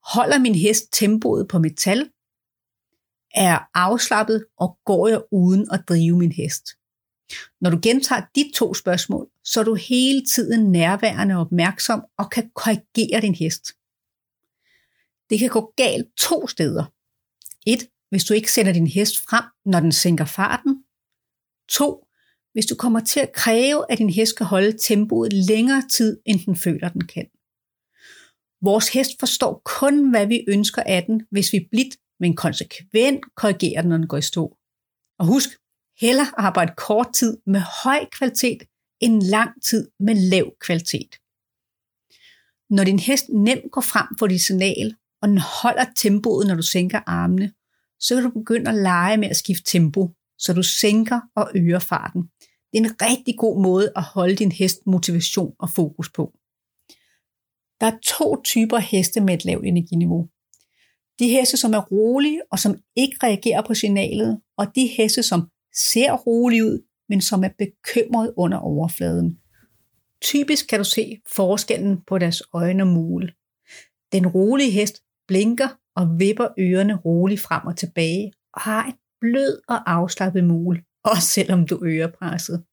Holder 0.03 0.39
min 0.39 0.55
hest 0.55 0.83
tempoet 0.91 1.47
på 1.47 1.59
metal? 1.59 2.09
Er 3.35 3.59
afslappet, 3.73 4.45
og 4.57 4.77
går 4.85 5.07
jeg 5.07 5.21
uden 5.31 5.67
at 5.71 5.83
drive 5.89 6.17
min 6.17 6.31
hest? 6.31 6.65
Når 7.61 7.69
du 7.69 7.79
gentager 7.83 8.25
de 8.35 8.51
to 8.55 8.73
spørgsmål, 8.73 9.29
så 9.43 9.59
er 9.59 9.63
du 9.63 9.75
hele 9.75 10.25
tiden 10.25 10.71
nærværende 10.71 11.35
og 11.35 11.41
opmærksom 11.41 12.03
og 12.17 12.31
kan 12.31 12.51
korrigere 12.55 13.21
din 13.21 13.35
hest. 13.35 13.63
Det 15.29 15.39
kan 15.39 15.49
gå 15.49 15.73
galt 15.77 16.07
to 16.17 16.47
steder. 16.47 16.85
Et, 17.67 17.89
hvis 18.13 18.23
du 18.23 18.33
ikke 18.33 18.51
sætter 18.51 18.73
din 18.73 18.87
hest 18.87 19.15
frem, 19.29 19.43
når 19.65 19.79
den 19.79 19.91
sænker 19.91 20.25
farten. 20.25 20.83
To, 21.69 22.07
hvis 22.53 22.65
du 22.65 22.75
kommer 22.75 22.99
til 22.99 23.19
at 23.19 23.33
kræve, 23.33 23.91
at 23.91 23.97
din 23.97 24.09
hest 24.09 24.29
skal 24.29 24.45
holde 24.45 24.77
tempoet 24.77 25.33
længere 25.33 25.83
tid, 25.91 26.19
end 26.25 26.39
den 26.45 26.55
føler, 26.55 26.89
den 26.89 27.07
kan. 27.07 27.25
Vores 28.61 28.89
hest 28.89 29.11
forstår 29.19 29.61
kun, 29.65 30.09
hvad 30.09 30.27
vi 30.27 30.45
ønsker 30.47 30.83
af 30.83 31.03
den, 31.03 31.27
hvis 31.31 31.53
vi 31.53 31.67
blidt, 31.71 31.97
men 32.19 32.35
konsekvent 32.35 33.35
korrigerer 33.35 33.81
den, 33.81 33.89
når 33.89 33.97
den 33.97 34.07
går 34.07 34.17
i 34.17 34.21
stå. 34.21 34.57
Og 35.19 35.25
husk, 35.25 35.49
hellere 36.01 36.27
arbejde 36.37 36.73
kort 36.77 37.13
tid 37.13 37.37
med 37.45 37.61
høj 37.83 38.05
kvalitet, 38.17 38.63
end 38.99 39.21
lang 39.21 39.63
tid 39.63 39.91
med 39.99 40.15
lav 40.15 40.53
kvalitet. 40.59 41.11
Når 42.69 42.83
din 42.83 42.99
hest 42.99 43.25
nemt 43.29 43.71
går 43.71 43.81
frem 43.81 44.07
for 44.19 44.27
dit 44.27 44.41
signal, 44.41 44.95
og 45.21 45.27
den 45.29 45.37
holder 45.37 45.85
tempoet, 45.95 46.47
når 46.47 46.55
du 46.55 46.61
sænker 46.61 46.99
armene, 47.05 47.53
så 48.03 48.15
kan 48.15 48.23
du 48.23 48.39
begynde 48.39 48.69
at 48.69 48.77
lege 48.77 49.17
med 49.17 49.29
at 49.29 49.35
skifte 49.35 49.63
tempo, 49.63 50.09
så 50.37 50.53
du 50.53 50.63
sænker 50.63 51.19
og 51.35 51.51
øger 51.55 51.79
farten. 51.79 52.21
Det 52.41 52.79
er 52.79 52.83
en 52.83 53.01
rigtig 53.01 53.35
god 53.37 53.63
måde 53.63 53.91
at 53.95 54.03
holde 54.03 54.35
din 54.35 54.51
hest 54.51 54.77
motivation 54.85 55.53
og 55.59 55.69
fokus 55.69 56.11
på. 56.11 56.33
Der 57.81 57.87
er 57.87 57.97
to 58.03 58.41
typer 58.43 58.77
heste 58.77 59.21
med 59.21 59.33
et 59.33 59.45
lavt 59.45 59.65
energiniveau. 59.65 60.27
De 61.19 61.27
heste, 61.27 61.57
som 61.57 61.73
er 61.73 61.81
rolige 61.81 62.41
og 62.51 62.59
som 62.59 62.75
ikke 62.95 63.17
reagerer 63.23 63.61
på 63.61 63.73
signalet, 63.73 64.41
og 64.57 64.75
de 64.75 64.87
heste, 64.87 65.23
som 65.23 65.49
ser 65.75 66.13
rolige 66.13 66.65
ud, 66.65 66.85
men 67.09 67.21
som 67.21 67.43
er 67.43 67.49
bekymret 67.57 68.33
under 68.37 68.57
overfladen. 68.57 69.37
Typisk 70.21 70.67
kan 70.67 70.79
du 70.79 70.85
se 70.85 71.21
forskellen 71.35 71.97
på 72.07 72.17
deres 72.17 72.43
øjne 72.53 72.83
og 72.83 72.87
mule. 72.87 73.33
Den 74.11 74.27
rolige 74.27 74.71
hest 74.71 75.03
blinker 75.27 75.67
og 75.95 76.19
vipper 76.19 76.47
ørerne 76.59 76.95
roligt 76.95 77.41
frem 77.41 77.67
og 77.67 77.77
tilbage 77.77 78.31
og 78.53 78.61
har 78.61 78.87
et 78.87 78.95
blød 79.21 79.61
og 79.67 79.91
afslappet 79.91 80.43
mul, 80.43 80.83
også 81.13 81.27
selvom 81.27 81.67
du 81.67 81.85
øger 81.85 82.11
presset. 82.19 82.63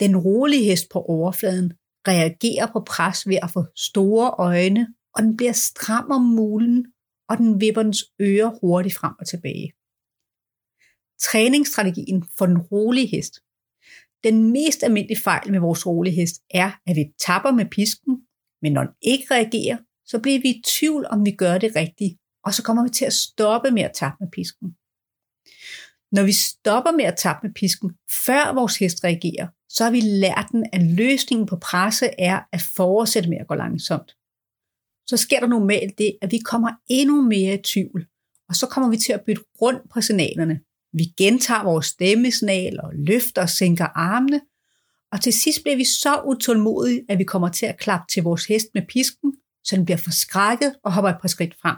Den 0.00 0.16
rolige 0.16 0.64
hest 0.64 0.86
på 0.92 0.98
overfladen 1.02 1.72
reagerer 2.08 2.66
på 2.72 2.80
pres 2.86 3.28
ved 3.28 3.38
at 3.42 3.50
få 3.50 3.64
store 3.76 4.30
øjne, 4.30 4.86
og 5.14 5.22
den 5.22 5.36
bliver 5.36 5.52
stram 5.52 6.10
om 6.10 6.22
mulen, 6.22 6.86
og 7.28 7.38
den 7.38 7.60
vipper 7.60 7.82
dens 7.82 8.04
ører 8.20 8.50
hurtigt 8.60 8.94
frem 8.94 9.14
og 9.20 9.26
tilbage. 9.26 9.72
Træningsstrategien 11.20 12.24
for 12.38 12.46
den 12.46 12.58
rolige 12.58 13.06
hest. 13.06 13.34
Den 14.24 14.52
mest 14.52 14.82
almindelige 14.82 15.20
fejl 15.20 15.50
med 15.50 15.60
vores 15.60 15.86
rolige 15.86 16.14
hest 16.14 16.36
er, 16.50 16.70
at 16.86 16.96
vi 16.96 17.04
tapper 17.26 17.50
med 17.50 17.66
pisken, 17.70 18.14
men 18.62 18.72
når 18.72 18.82
den 18.82 18.94
ikke 19.02 19.26
reagerer, 19.34 19.78
så 20.10 20.18
bliver 20.18 20.40
vi 20.40 20.48
i 20.48 20.62
tvivl, 20.66 21.06
om 21.10 21.26
vi 21.26 21.30
gør 21.30 21.58
det 21.58 21.76
rigtigt, 21.76 22.14
og 22.44 22.54
så 22.54 22.62
kommer 22.62 22.82
vi 22.82 22.90
til 22.90 23.04
at 23.04 23.12
stoppe 23.12 23.70
med 23.70 23.82
at 23.82 23.94
tappe 23.94 24.16
med 24.20 24.30
pisken. 24.30 24.68
Når 26.12 26.22
vi 26.22 26.32
stopper 26.32 26.92
med 26.92 27.04
at 27.04 27.16
tappe 27.18 27.46
med 27.46 27.54
pisken, 27.54 27.90
før 28.26 28.54
vores 28.54 28.78
hest 28.78 29.04
reagerer, 29.04 29.46
så 29.68 29.84
har 29.84 29.90
vi 29.90 30.00
lært 30.00 30.46
den, 30.52 30.66
at 30.72 30.82
løsningen 30.82 31.46
på 31.46 31.56
presse 31.56 32.06
er 32.18 32.40
at 32.52 32.62
fortsætte 32.76 33.28
med 33.28 33.38
at 33.38 33.46
gå 33.46 33.54
langsomt. 33.54 34.16
Så 35.06 35.16
sker 35.16 35.40
der 35.40 35.46
normalt 35.46 35.98
det, 35.98 36.18
at 36.22 36.30
vi 36.30 36.38
kommer 36.38 36.70
endnu 36.88 37.22
mere 37.22 37.54
i 37.54 37.62
tvivl, 37.62 38.06
og 38.48 38.54
så 38.54 38.66
kommer 38.66 38.90
vi 38.90 38.96
til 38.96 39.12
at 39.12 39.24
bytte 39.26 39.42
rundt 39.62 39.90
på 39.94 40.00
signalerne. 40.00 40.60
Vi 40.92 41.04
gentager 41.18 41.64
vores 41.64 41.86
stemmesignal 41.86 42.80
og 42.80 42.90
løfter 42.94 43.42
og 43.42 43.48
sænker 43.48 43.84
armene, 43.84 44.40
og 45.12 45.20
til 45.20 45.32
sidst 45.32 45.62
bliver 45.62 45.76
vi 45.76 45.84
så 45.84 46.22
utålmodige, 46.26 47.04
at 47.08 47.18
vi 47.18 47.24
kommer 47.24 47.48
til 47.48 47.66
at 47.66 47.78
klappe 47.78 48.06
til 48.12 48.22
vores 48.22 48.46
hest 48.46 48.66
med 48.74 48.82
pisken, 48.88 49.32
så 49.68 49.76
den 49.76 49.84
bliver 49.84 49.98
forskrækket 49.98 50.74
og 50.84 50.92
hopper 50.92 51.10
et 51.10 51.20
par 51.20 51.28
skridt 51.28 51.54
frem. 51.62 51.76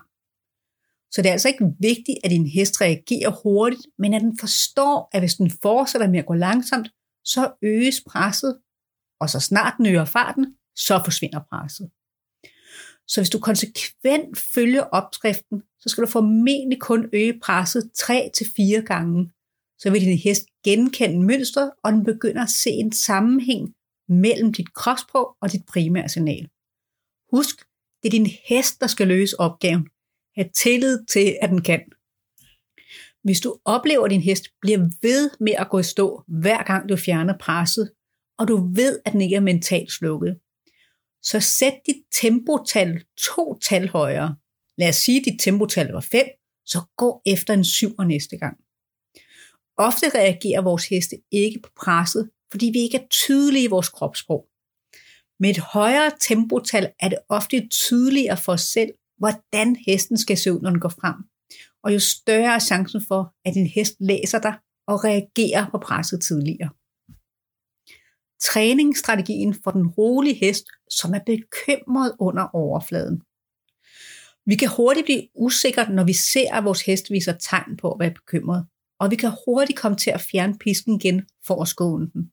Så 1.12 1.22
det 1.22 1.28
er 1.28 1.32
altså 1.32 1.48
ikke 1.48 1.64
vigtigt, 1.80 2.18
at 2.24 2.30
din 2.30 2.46
hest 2.46 2.80
reagerer 2.80 3.30
hurtigt, 3.42 3.86
men 3.98 4.14
at 4.14 4.22
den 4.22 4.38
forstår, 4.38 5.08
at 5.12 5.20
hvis 5.20 5.34
den 5.34 5.50
fortsætter 5.62 6.08
med 6.08 6.18
at 6.18 6.26
gå 6.26 6.34
langsomt, 6.34 6.88
så 7.24 7.52
øges 7.62 8.00
presset, 8.08 8.60
og 9.20 9.30
så 9.30 9.40
snart 9.40 9.74
den 9.78 9.86
øger 9.86 10.04
farten, 10.04 10.56
så 10.76 11.00
forsvinder 11.04 11.40
presset. 11.50 11.90
Så 13.08 13.20
hvis 13.20 13.30
du 13.30 13.38
konsekvent 13.38 14.38
følger 14.38 14.82
opskriften, 14.82 15.62
så 15.80 15.88
skal 15.88 16.04
du 16.04 16.08
formentlig 16.08 16.80
kun 16.80 17.10
øge 17.12 17.40
presset 17.42 17.90
3-4 17.98 18.80
gange. 18.80 19.32
Så 19.78 19.90
vil 19.90 20.00
din 20.00 20.18
hest 20.18 20.46
genkende 20.64 21.26
mønstret, 21.26 21.70
og 21.84 21.92
den 21.92 22.04
begynder 22.04 22.42
at 22.42 22.50
se 22.50 22.70
en 22.70 22.92
sammenhæng 22.92 23.74
mellem 24.08 24.52
dit 24.52 24.74
kropsprog 24.74 25.36
og 25.40 25.52
dit 25.52 25.66
primære 25.66 26.08
signal. 26.08 26.48
Husk, 27.32 27.56
det 28.02 28.08
er 28.08 28.10
din 28.10 28.30
hest, 28.48 28.80
der 28.80 28.86
skal 28.86 29.08
løse 29.08 29.40
opgaven. 29.40 29.88
Ha' 30.36 30.44
tillid 30.54 31.04
til, 31.06 31.38
at 31.42 31.50
den 31.50 31.62
kan. 31.62 31.80
Hvis 33.22 33.40
du 33.40 33.58
oplever, 33.64 34.04
at 34.04 34.10
din 34.10 34.20
hest 34.20 34.44
bliver 34.60 34.78
ved 35.02 35.30
med 35.40 35.52
at 35.58 35.70
gå 35.70 35.78
i 35.78 35.82
stå, 35.82 36.22
hver 36.28 36.62
gang 36.62 36.88
du 36.88 36.96
fjerner 36.96 37.34
presset, 37.40 37.92
og 38.38 38.48
du 38.48 38.72
ved, 38.74 39.00
at 39.04 39.12
den 39.12 39.20
ikke 39.20 39.36
er 39.36 39.40
mentalt 39.40 39.92
slukket, 39.92 40.38
så 41.22 41.40
sæt 41.40 41.74
dit 41.86 42.02
tempotal 42.12 43.04
to 43.18 43.58
tal 43.58 43.88
højere. 43.88 44.36
Lad 44.78 44.88
os 44.88 44.96
sige, 44.96 45.18
at 45.18 45.24
dit 45.24 45.40
tempotal 45.40 45.92
var 45.92 46.00
5, 46.00 46.26
så 46.66 46.80
gå 46.96 47.22
efter 47.26 47.54
en 47.54 47.64
7 47.64 47.88
næste 48.06 48.38
gang. 48.38 48.56
Ofte 49.76 50.08
reagerer 50.14 50.62
vores 50.62 50.88
heste 50.88 51.16
ikke 51.30 51.60
på 51.62 51.70
presset, 51.76 52.30
fordi 52.50 52.70
vi 52.72 52.78
ikke 52.78 52.96
er 52.96 53.06
tydelige 53.10 53.64
i 53.64 53.66
vores 53.66 53.88
kropssprog. 53.88 54.49
Med 55.40 55.50
et 55.50 55.58
højere 55.58 56.10
tempotal 56.20 56.92
er 57.00 57.08
det 57.08 57.18
ofte 57.28 57.68
tydeligere 57.68 58.36
for 58.36 58.52
os 58.52 58.60
selv, 58.60 58.90
hvordan 59.18 59.76
hesten 59.86 60.18
skal 60.18 60.36
se 60.36 60.52
ud, 60.52 60.60
når 60.60 60.70
den 60.70 60.80
går 60.80 60.88
frem. 60.88 61.14
Og 61.84 61.94
jo 61.94 61.98
større 61.98 62.54
er 62.54 62.58
chancen 62.58 63.02
for, 63.08 63.34
at 63.44 63.54
din 63.54 63.66
hest 63.66 63.96
læser 64.00 64.40
dig 64.40 64.54
og 64.86 65.04
reagerer 65.04 65.70
på 65.70 65.78
presset 65.78 66.22
tidligere. 66.22 66.70
Træningsstrategien 68.40 69.54
for 69.64 69.70
den 69.70 69.86
rolige 69.86 70.34
hest, 70.34 70.64
som 70.90 71.14
er 71.14 71.20
bekymret 71.26 72.16
under 72.18 72.46
overfladen. 72.54 73.22
Vi 74.46 74.54
kan 74.56 74.68
hurtigt 74.76 75.04
blive 75.04 75.28
usikre, 75.34 75.92
når 75.92 76.04
vi 76.04 76.12
ser, 76.12 76.54
at 76.54 76.64
vores 76.64 76.82
hest 76.82 77.10
viser 77.10 77.32
tegn 77.32 77.76
på 77.76 77.92
at 77.92 78.00
være 78.00 78.10
bekymret, 78.10 78.66
og 79.00 79.10
vi 79.10 79.16
kan 79.16 79.32
hurtigt 79.46 79.78
komme 79.78 79.96
til 79.96 80.10
at 80.10 80.20
fjerne 80.20 80.58
pisken 80.58 81.00
igen 81.00 81.26
for 81.46 81.62
at 81.62 81.68
skåne 81.68 82.10
den 82.12 82.32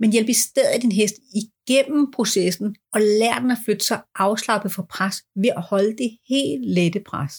men 0.00 0.12
hjælp 0.12 0.28
i 0.28 0.34
stedet 0.34 0.82
din 0.82 0.92
hest 0.92 1.14
igennem 1.34 2.10
processen 2.10 2.76
og 2.94 3.00
lær 3.00 3.38
den 3.38 3.50
at 3.50 3.58
flytte 3.64 3.84
sig 3.84 4.02
afslappet 4.14 4.72
for 4.72 4.86
pres 4.90 5.16
ved 5.36 5.50
at 5.56 5.62
holde 5.62 5.96
det 5.96 6.18
helt 6.28 6.70
lette 6.74 7.00
pres. 7.06 7.34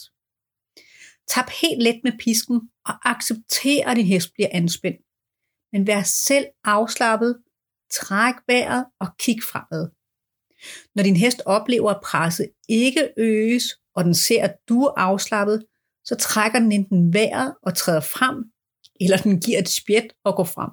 Tap 1.28 1.50
helt 1.62 1.84
let 1.84 2.00
med 2.04 2.12
pisken 2.20 2.62
og 2.86 3.10
accepter, 3.12 3.90
at 3.90 3.98
din 3.98 4.06
hest 4.06 4.34
bliver 4.34 4.50
anspændt. 4.52 5.02
Men 5.72 5.88
vær 5.88 6.02
selv 6.02 6.46
afslappet, 6.64 7.42
træk 7.92 8.36
vejret 8.48 8.86
og 9.00 9.08
kig 9.20 9.44
fremad. 9.44 9.90
Når 10.96 11.04
din 11.04 11.16
hest 11.16 11.42
oplever, 11.46 11.92
at 11.92 12.02
presset 12.04 12.50
ikke 12.70 13.14
øges, 13.18 13.64
og 13.96 14.04
den 14.04 14.16
ser, 14.16 14.44
at 14.44 14.56
du 14.70 14.82
er 14.84 14.94
afslappet, 14.98 15.66
så 16.06 16.16
trækker 16.16 16.60
den 16.60 16.72
enten 16.72 17.14
vejret 17.14 17.56
og 17.64 17.76
træder 17.76 18.02
frem, 18.02 18.38
eller 19.02 19.18
den 19.18 19.42
giver 19.42 19.60
et 19.60 19.70
spjæt 19.70 20.14
og 20.24 20.36
går 20.36 20.44
frem. 20.44 20.72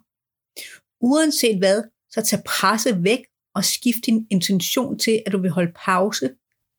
Uanset 1.00 1.58
hvad, 1.58 1.82
så 2.10 2.22
tag 2.22 2.44
presset 2.44 3.04
væk 3.04 3.18
og 3.54 3.64
skift 3.64 4.06
din 4.06 4.26
intention 4.30 4.98
til, 4.98 5.22
at 5.26 5.32
du 5.32 5.38
vil 5.42 5.50
holde 5.50 5.72
pause 5.84 6.30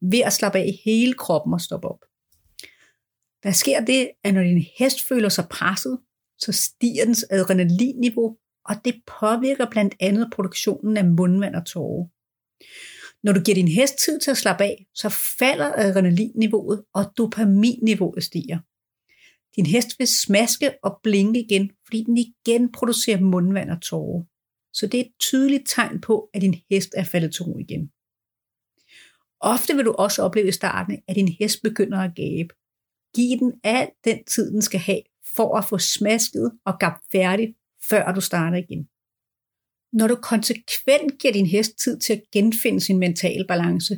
ved 0.01 0.19
at 0.19 0.33
slappe 0.33 0.59
af 0.59 0.65
i 0.65 0.81
hele 0.85 1.13
kroppen 1.13 1.53
og 1.53 1.61
stoppe 1.61 1.87
op. 1.87 1.99
Der 3.43 3.51
sker 3.51 3.85
det, 3.85 4.09
at 4.23 4.33
når 4.33 4.43
din 4.43 4.65
hest 4.79 5.07
føler 5.07 5.29
sig 5.29 5.47
presset, 5.49 5.99
så 6.37 6.51
stiger 6.51 7.05
dens 7.05 7.25
adrenalinniveau, 7.29 8.37
og 8.65 8.75
det 8.85 9.01
påvirker 9.19 9.69
blandt 9.71 9.95
andet 9.99 10.29
produktionen 10.35 10.97
af 10.97 11.05
mundvand 11.05 11.55
og 11.55 11.65
tårer. 11.65 12.07
Når 13.23 13.33
du 13.33 13.41
giver 13.41 13.55
din 13.55 13.67
hest 13.67 13.93
tid 14.05 14.19
til 14.19 14.31
at 14.31 14.37
slappe 14.37 14.63
af, 14.63 14.85
så 14.95 15.09
falder 15.39 15.73
adrenalinniveauet, 15.75 16.83
og 16.93 17.05
dopaminniveauet 17.17 18.23
stiger. 18.23 18.59
Din 19.55 19.65
hest 19.65 19.99
vil 19.99 20.07
smaske 20.07 20.73
og 20.83 20.99
blinke 21.03 21.39
igen, 21.39 21.71
fordi 21.89 22.03
den 22.03 22.17
igen 22.17 22.71
producerer 22.71 23.21
mundvand 23.21 23.69
og 23.69 23.81
tårer. 23.81 24.23
Så 24.73 24.87
det 24.87 24.99
er 24.99 25.03
et 25.03 25.11
tydeligt 25.19 25.63
tegn 25.67 26.01
på, 26.01 26.29
at 26.33 26.41
din 26.41 26.55
hest 26.71 26.89
er 26.97 27.03
faldet 27.03 27.33
til 27.33 27.43
ro 27.43 27.57
igen. 27.57 27.91
Ofte 29.41 29.75
vil 29.75 29.85
du 29.85 29.91
også 29.91 30.21
opleve 30.21 30.47
i 30.47 30.51
starten, 30.51 31.01
at 31.07 31.15
din 31.15 31.27
hest 31.39 31.61
begynder 31.63 31.97
at 31.97 32.15
gabe. 32.15 32.53
Giv 33.15 33.39
den 33.39 33.53
al 33.63 33.89
den 34.05 34.25
tid, 34.25 34.51
den 34.51 34.61
skal 34.61 34.79
have, 34.79 35.01
for 35.35 35.57
at 35.57 35.65
få 35.65 35.77
smasket 35.77 36.51
og 36.65 36.79
gabt 36.79 37.03
færdigt, 37.11 37.57
før 37.89 38.11
du 38.11 38.21
starter 38.21 38.57
igen. 38.57 38.87
Når 39.93 40.07
du 40.07 40.15
konsekvent 40.15 41.19
giver 41.19 41.33
din 41.33 41.45
hest 41.45 41.77
tid 41.83 41.99
til 41.99 42.13
at 42.13 42.21
genfinde 42.31 42.81
sin 42.81 42.99
mentale 42.99 43.45
balance, 43.47 43.97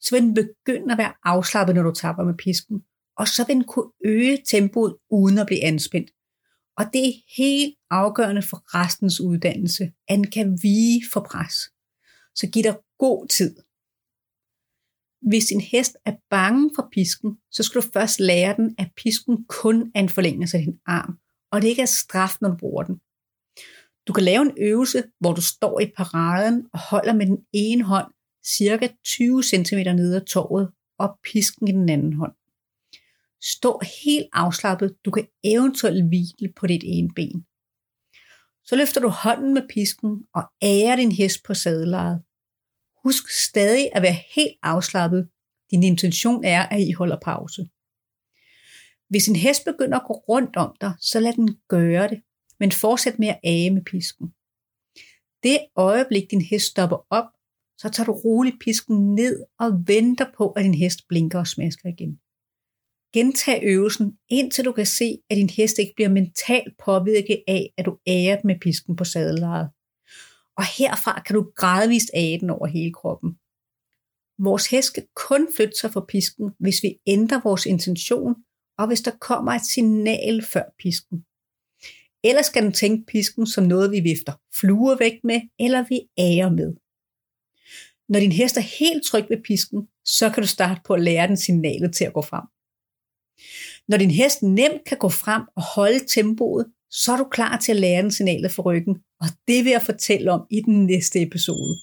så 0.00 0.08
vil 0.14 0.22
den 0.22 0.34
begynde 0.34 0.92
at 0.92 0.98
være 0.98 1.12
afslappet, 1.24 1.74
når 1.74 1.82
du 1.82 1.92
tapper 1.94 2.24
med 2.24 2.34
pisken, 2.34 2.80
og 3.16 3.28
så 3.28 3.44
vil 3.46 3.56
den 3.56 3.64
kunne 3.64 3.90
øge 4.04 4.38
tempoet 4.46 4.96
uden 5.10 5.38
at 5.38 5.46
blive 5.46 5.64
anspændt. 5.64 6.10
Og 6.78 6.84
det 6.92 7.08
er 7.08 7.12
helt 7.36 7.74
afgørende 7.90 8.42
for 8.42 8.62
restens 8.74 9.20
uddannelse, 9.20 9.84
at 10.08 10.16
den 10.16 10.30
kan 10.30 10.58
vige 10.62 11.02
for 11.12 11.20
pres. 11.20 11.54
Så 12.34 12.50
giv 12.52 12.62
dig 12.62 12.76
god 12.98 13.26
tid. 13.26 13.56
Hvis 15.28 15.44
din 15.44 15.60
hest 15.60 15.96
er 16.04 16.12
bange 16.30 16.70
for 16.76 16.88
pisken, 16.92 17.38
så 17.50 17.62
skal 17.62 17.80
du 17.80 17.86
først 17.92 18.20
lære 18.20 18.56
den, 18.56 18.74
at 18.78 18.90
pisken 18.96 19.44
kun 19.44 19.92
er 19.94 20.00
en 20.00 20.08
forlængelse 20.08 20.56
af 20.56 20.62
din 20.62 20.78
arm, 20.86 21.18
og 21.52 21.62
det 21.62 21.68
ikke 21.68 21.82
er 21.82 21.86
straf, 21.86 22.36
når 22.40 22.48
du 22.48 22.56
bruger 22.56 22.82
den. 22.82 23.00
Du 24.06 24.12
kan 24.12 24.24
lave 24.24 24.42
en 24.42 24.56
øvelse, 24.58 25.04
hvor 25.20 25.32
du 25.32 25.40
står 25.40 25.80
i 25.80 25.92
paraden 25.96 26.66
og 26.72 26.78
holder 26.78 27.12
med 27.12 27.26
den 27.26 27.38
ene 27.52 27.84
hånd 27.84 28.12
cirka 28.46 28.88
20 29.04 29.42
cm 29.42 29.78
nede 29.78 30.16
af 30.16 30.26
torvet 30.26 30.72
og 30.98 31.18
pisken 31.24 31.68
i 31.68 31.72
den 31.72 31.88
anden 31.88 32.12
hånd. 32.12 32.32
Stå 33.42 33.80
helt 34.04 34.28
afslappet. 34.32 34.96
Du 35.04 35.10
kan 35.10 35.26
eventuelt 35.44 36.04
hvile 36.08 36.52
på 36.56 36.66
dit 36.66 36.82
ene 36.84 37.08
ben. 37.16 37.46
Så 38.64 38.76
løfter 38.76 39.00
du 39.00 39.08
hånden 39.08 39.54
med 39.54 39.68
pisken 39.68 40.10
og 40.34 40.42
ærer 40.62 40.96
din 40.96 41.12
hest 41.12 41.44
på 41.46 41.54
sadlejet. 41.54 42.22
Husk 43.04 43.28
stadig 43.28 43.90
at 43.92 44.02
være 44.02 44.18
helt 44.34 44.56
afslappet. 44.62 45.28
Din 45.70 45.82
intention 45.82 46.44
er, 46.44 46.62
at 46.62 46.80
I 46.80 46.92
holder 46.92 47.18
pause. 47.24 47.68
Hvis 49.08 49.28
en 49.28 49.36
hest 49.36 49.64
begynder 49.64 49.98
at 49.98 50.06
gå 50.06 50.14
rundt 50.14 50.56
om 50.56 50.76
dig, 50.80 50.92
så 51.00 51.20
lad 51.20 51.32
den 51.32 51.56
gøre 51.68 52.08
det, 52.08 52.22
men 52.60 52.72
fortsæt 52.72 53.18
med 53.18 53.28
at 53.28 53.40
age 53.44 53.70
med 53.70 53.82
pisken. 53.82 54.26
Det 55.42 55.58
øjeblik, 55.76 56.30
din 56.30 56.42
hest 56.42 56.66
stopper 56.66 57.06
op, 57.10 57.24
så 57.78 57.88
tager 57.88 58.06
du 58.06 58.12
roligt 58.12 58.60
pisken 58.60 59.14
ned 59.14 59.44
og 59.58 59.70
venter 59.86 60.26
på, 60.36 60.50
at 60.50 60.64
din 60.64 60.74
hest 60.74 61.08
blinker 61.08 61.38
og 61.38 61.46
smasker 61.46 61.88
igen. 61.88 62.20
Gentag 63.12 63.60
øvelsen, 63.62 64.18
indtil 64.28 64.64
du 64.64 64.72
kan 64.72 64.86
se, 64.86 65.18
at 65.30 65.36
din 65.36 65.50
hest 65.50 65.78
ikke 65.78 65.92
bliver 65.96 66.08
mentalt 66.08 66.74
påvirket 66.84 67.42
af, 67.48 67.72
at 67.78 67.86
du 67.86 67.98
ærer 68.06 68.40
med 68.44 68.60
pisken 68.60 68.96
på 68.96 69.04
sadlejet. 69.04 69.70
Og 70.56 70.64
herfra 70.78 71.22
kan 71.22 71.34
du 71.34 71.52
gradvist 71.56 72.10
ære 72.14 72.38
den 72.40 72.50
over 72.50 72.66
hele 72.66 72.92
kroppen. 72.92 73.30
Vores 74.44 74.66
hest 74.70 74.88
skal 74.88 75.06
kun 75.16 75.48
flytte 75.56 75.76
sig 75.80 75.92
for 75.92 76.04
pisken, 76.08 76.50
hvis 76.58 76.82
vi 76.82 76.96
ændrer 77.06 77.40
vores 77.44 77.66
intention, 77.66 78.34
og 78.78 78.86
hvis 78.86 79.00
der 79.00 79.10
kommer 79.20 79.52
et 79.52 79.66
signal 79.66 80.44
før 80.52 80.64
pisken. 80.78 81.24
Ellers 82.24 82.46
skal 82.46 82.62
den 82.62 82.72
tænke 82.72 83.06
pisken 83.06 83.46
som 83.46 83.64
noget, 83.64 83.90
vi 83.90 84.00
vifter 84.00 84.32
fluer 84.60 84.96
væk 84.98 85.16
med, 85.24 85.40
eller 85.58 85.84
vi 85.88 86.00
ærer 86.18 86.50
med. 86.50 86.74
Når 88.08 88.20
din 88.20 88.32
hest 88.32 88.56
er 88.56 88.66
helt 88.80 89.04
tryg 89.06 89.26
ved 89.30 89.42
pisken, 89.42 89.88
så 90.04 90.30
kan 90.30 90.42
du 90.42 90.48
starte 90.48 90.80
på 90.84 90.94
at 90.94 91.02
lære 91.02 91.28
den 91.28 91.36
signalet 91.36 91.94
til 91.94 92.04
at 92.04 92.12
gå 92.12 92.22
frem. 92.22 92.46
Når 93.88 93.96
din 93.96 94.10
hest 94.10 94.42
nemt 94.42 94.84
kan 94.86 94.98
gå 94.98 95.08
frem 95.08 95.42
og 95.56 95.62
holde 95.62 96.00
tempoet, 96.14 96.66
så 96.90 97.12
er 97.12 97.16
du 97.16 97.24
klar 97.30 97.56
til 97.56 97.72
at 97.72 97.80
lære 97.80 98.02
den 98.02 98.10
signalet 98.10 98.52
for 98.52 98.62
ryggen, 98.62 98.96
og 99.20 99.26
det 99.48 99.64
vil 99.64 99.70
jeg 99.70 99.82
fortælle 99.82 100.32
om 100.32 100.40
i 100.50 100.60
den 100.60 100.86
næste 100.86 101.22
episode. 101.22 101.76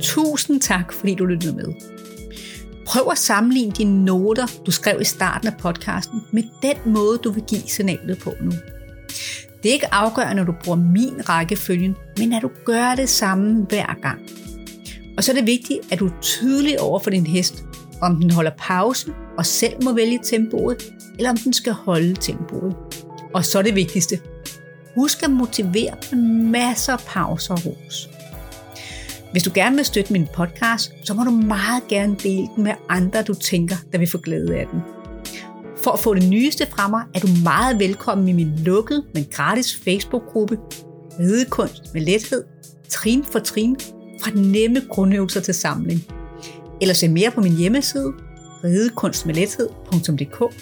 Tusind 0.00 0.60
tak, 0.60 0.92
fordi 0.92 1.14
du 1.14 1.24
lyttede 1.24 1.56
med. 1.56 1.74
Prøv 2.86 3.08
at 3.10 3.18
sammenligne 3.18 3.72
dine 3.72 4.04
noter, 4.04 4.46
du 4.66 4.70
skrev 4.70 5.00
i 5.00 5.04
starten 5.04 5.48
af 5.48 5.56
podcasten, 5.58 6.20
med 6.32 6.42
den 6.62 6.92
måde, 6.92 7.18
du 7.18 7.30
vil 7.30 7.44
give 7.48 7.62
signalet 7.66 8.18
på 8.18 8.32
nu. 8.40 8.52
Det 9.62 9.68
er 9.68 9.72
ikke 9.72 9.94
afgørende, 9.94 10.34
når 10.34 10.44
du 10.44 10.54
bruger 10.64 10.78
min 10.78 11.28
rækkefølge, 11.28 11.94
men 12.18 12.32
at 12.32 12.42
du 12.42 12.50
gør 12.64 12.94
det 12.94 13.08
samme 13.08 13.66
hver 13.68 14.00
gang. 14.02 14.20
Og 15.16 15.24
så 15.24 15.32
er 15.32 15.36
det 15.36 15.46
vigtigt, 15.46 15.80
at 15.90 15.98
du 15.98 16.06
er 16.06 16.20
tydelig 16.20 16.80
over 16.80 16.98
for 16.98 17.10
din 17.10 17.26
hest, 17.26 17.64
om 18.02 18.20
den 18.20 18.30
holder 18.30 18.50
pause 18.58 19.12
og 19.38 19.46
selv 19.46 19.84
må 19.84 19.92
vælge 19.92 20.20
tempoet, 20.22 20.94
eller 21.18 21.30
om 21.30 21.36
den 21.36 21.52
skal 21.52 21.72
holde 21.72 22.14
tempoet. 22.14 22.76
Og 23.34 23.44
så 23.44 23.62
det 23.62 23.74
vigtigste. 23.74 24.20
Husk 24.94 25.22
at 25.22 25.30
motivere 25.30 25.96
med 26.12 26.22
masser 26.50 26.92
af 26.92 27.00
pauser 27.06 27.54
og 27.54 27.66
ros. 27.66 28.08
Hvis 29.32 29.42
du 29.42 29.50
gerne 29.54 29.76
vil 29.76 29.84
støtte 29.84 30.12
min 30.12 30.26
podcast, 30.34 30.92
så 31.04 31.14
må 31.14 31.24
du 31.24 31.30
meget 31.30 31.88
gerne 31.88 32.16
dele 32.22 32.48
den 32.56 32.64
med 32.64 32.72
andre, 32.88 33.22
du 33.22 33.34
tænker, 33.34 33.76
der 33.92 33.98
vil 33.98 34.10
få 34.10 34.18
glæde 34.18 34.56
af 34.56 34.66
den. 34.72 34.80
For 35.82 35.90
at 35.90 35.98
få 35.98 36.14
det 36.14 36.28
nyeste 36.28 36.66
fra 36.66 36.88
mig, 36.88 37.02
er 37.14 37.20
du 37.20 37.28
meget 37.44 37.78
velkommen 37.78 38.28
i 38.28 38.32
min 38.32 38.52
lukkede, 38.56 39.04
men 39.14 39.26
gratis 39.30 39.76
Facebook-gruppe 39.84 40.58
Ridekunst 41.18 41.94
med 41.94 42.02
lethed, 42.02 42.44
trin 42.88 43.24
for 43.24 43.38
trin, 43.38 43.76
fra 44.24 44.30
nemme 44.34 44.82
grundøvelser 44.88 45.40
til 45.40 45.54
samling. 45.54 46.00
Eller 46.80 46.94
se 46.94 47.08
mere 47.08 47.30
på 47.30 47.40
min 47.40 47.56
hjemmeside, 47.56 48.12
ridekunstmedlethed.dk. 48.64 50.54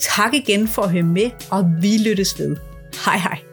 Tak 0.00 0.34
igen 0.34 0.68
for 0.68 0.82
at 0.82 0.90
høre 0.90 1.02
med, 1.02 1.30
og 1.50 1.70
vi 1.80 1.98
lyttes 1.98 2.38
ved. 2.38 2.56
Hej 3.04 3.18
hej! 3.18 3.51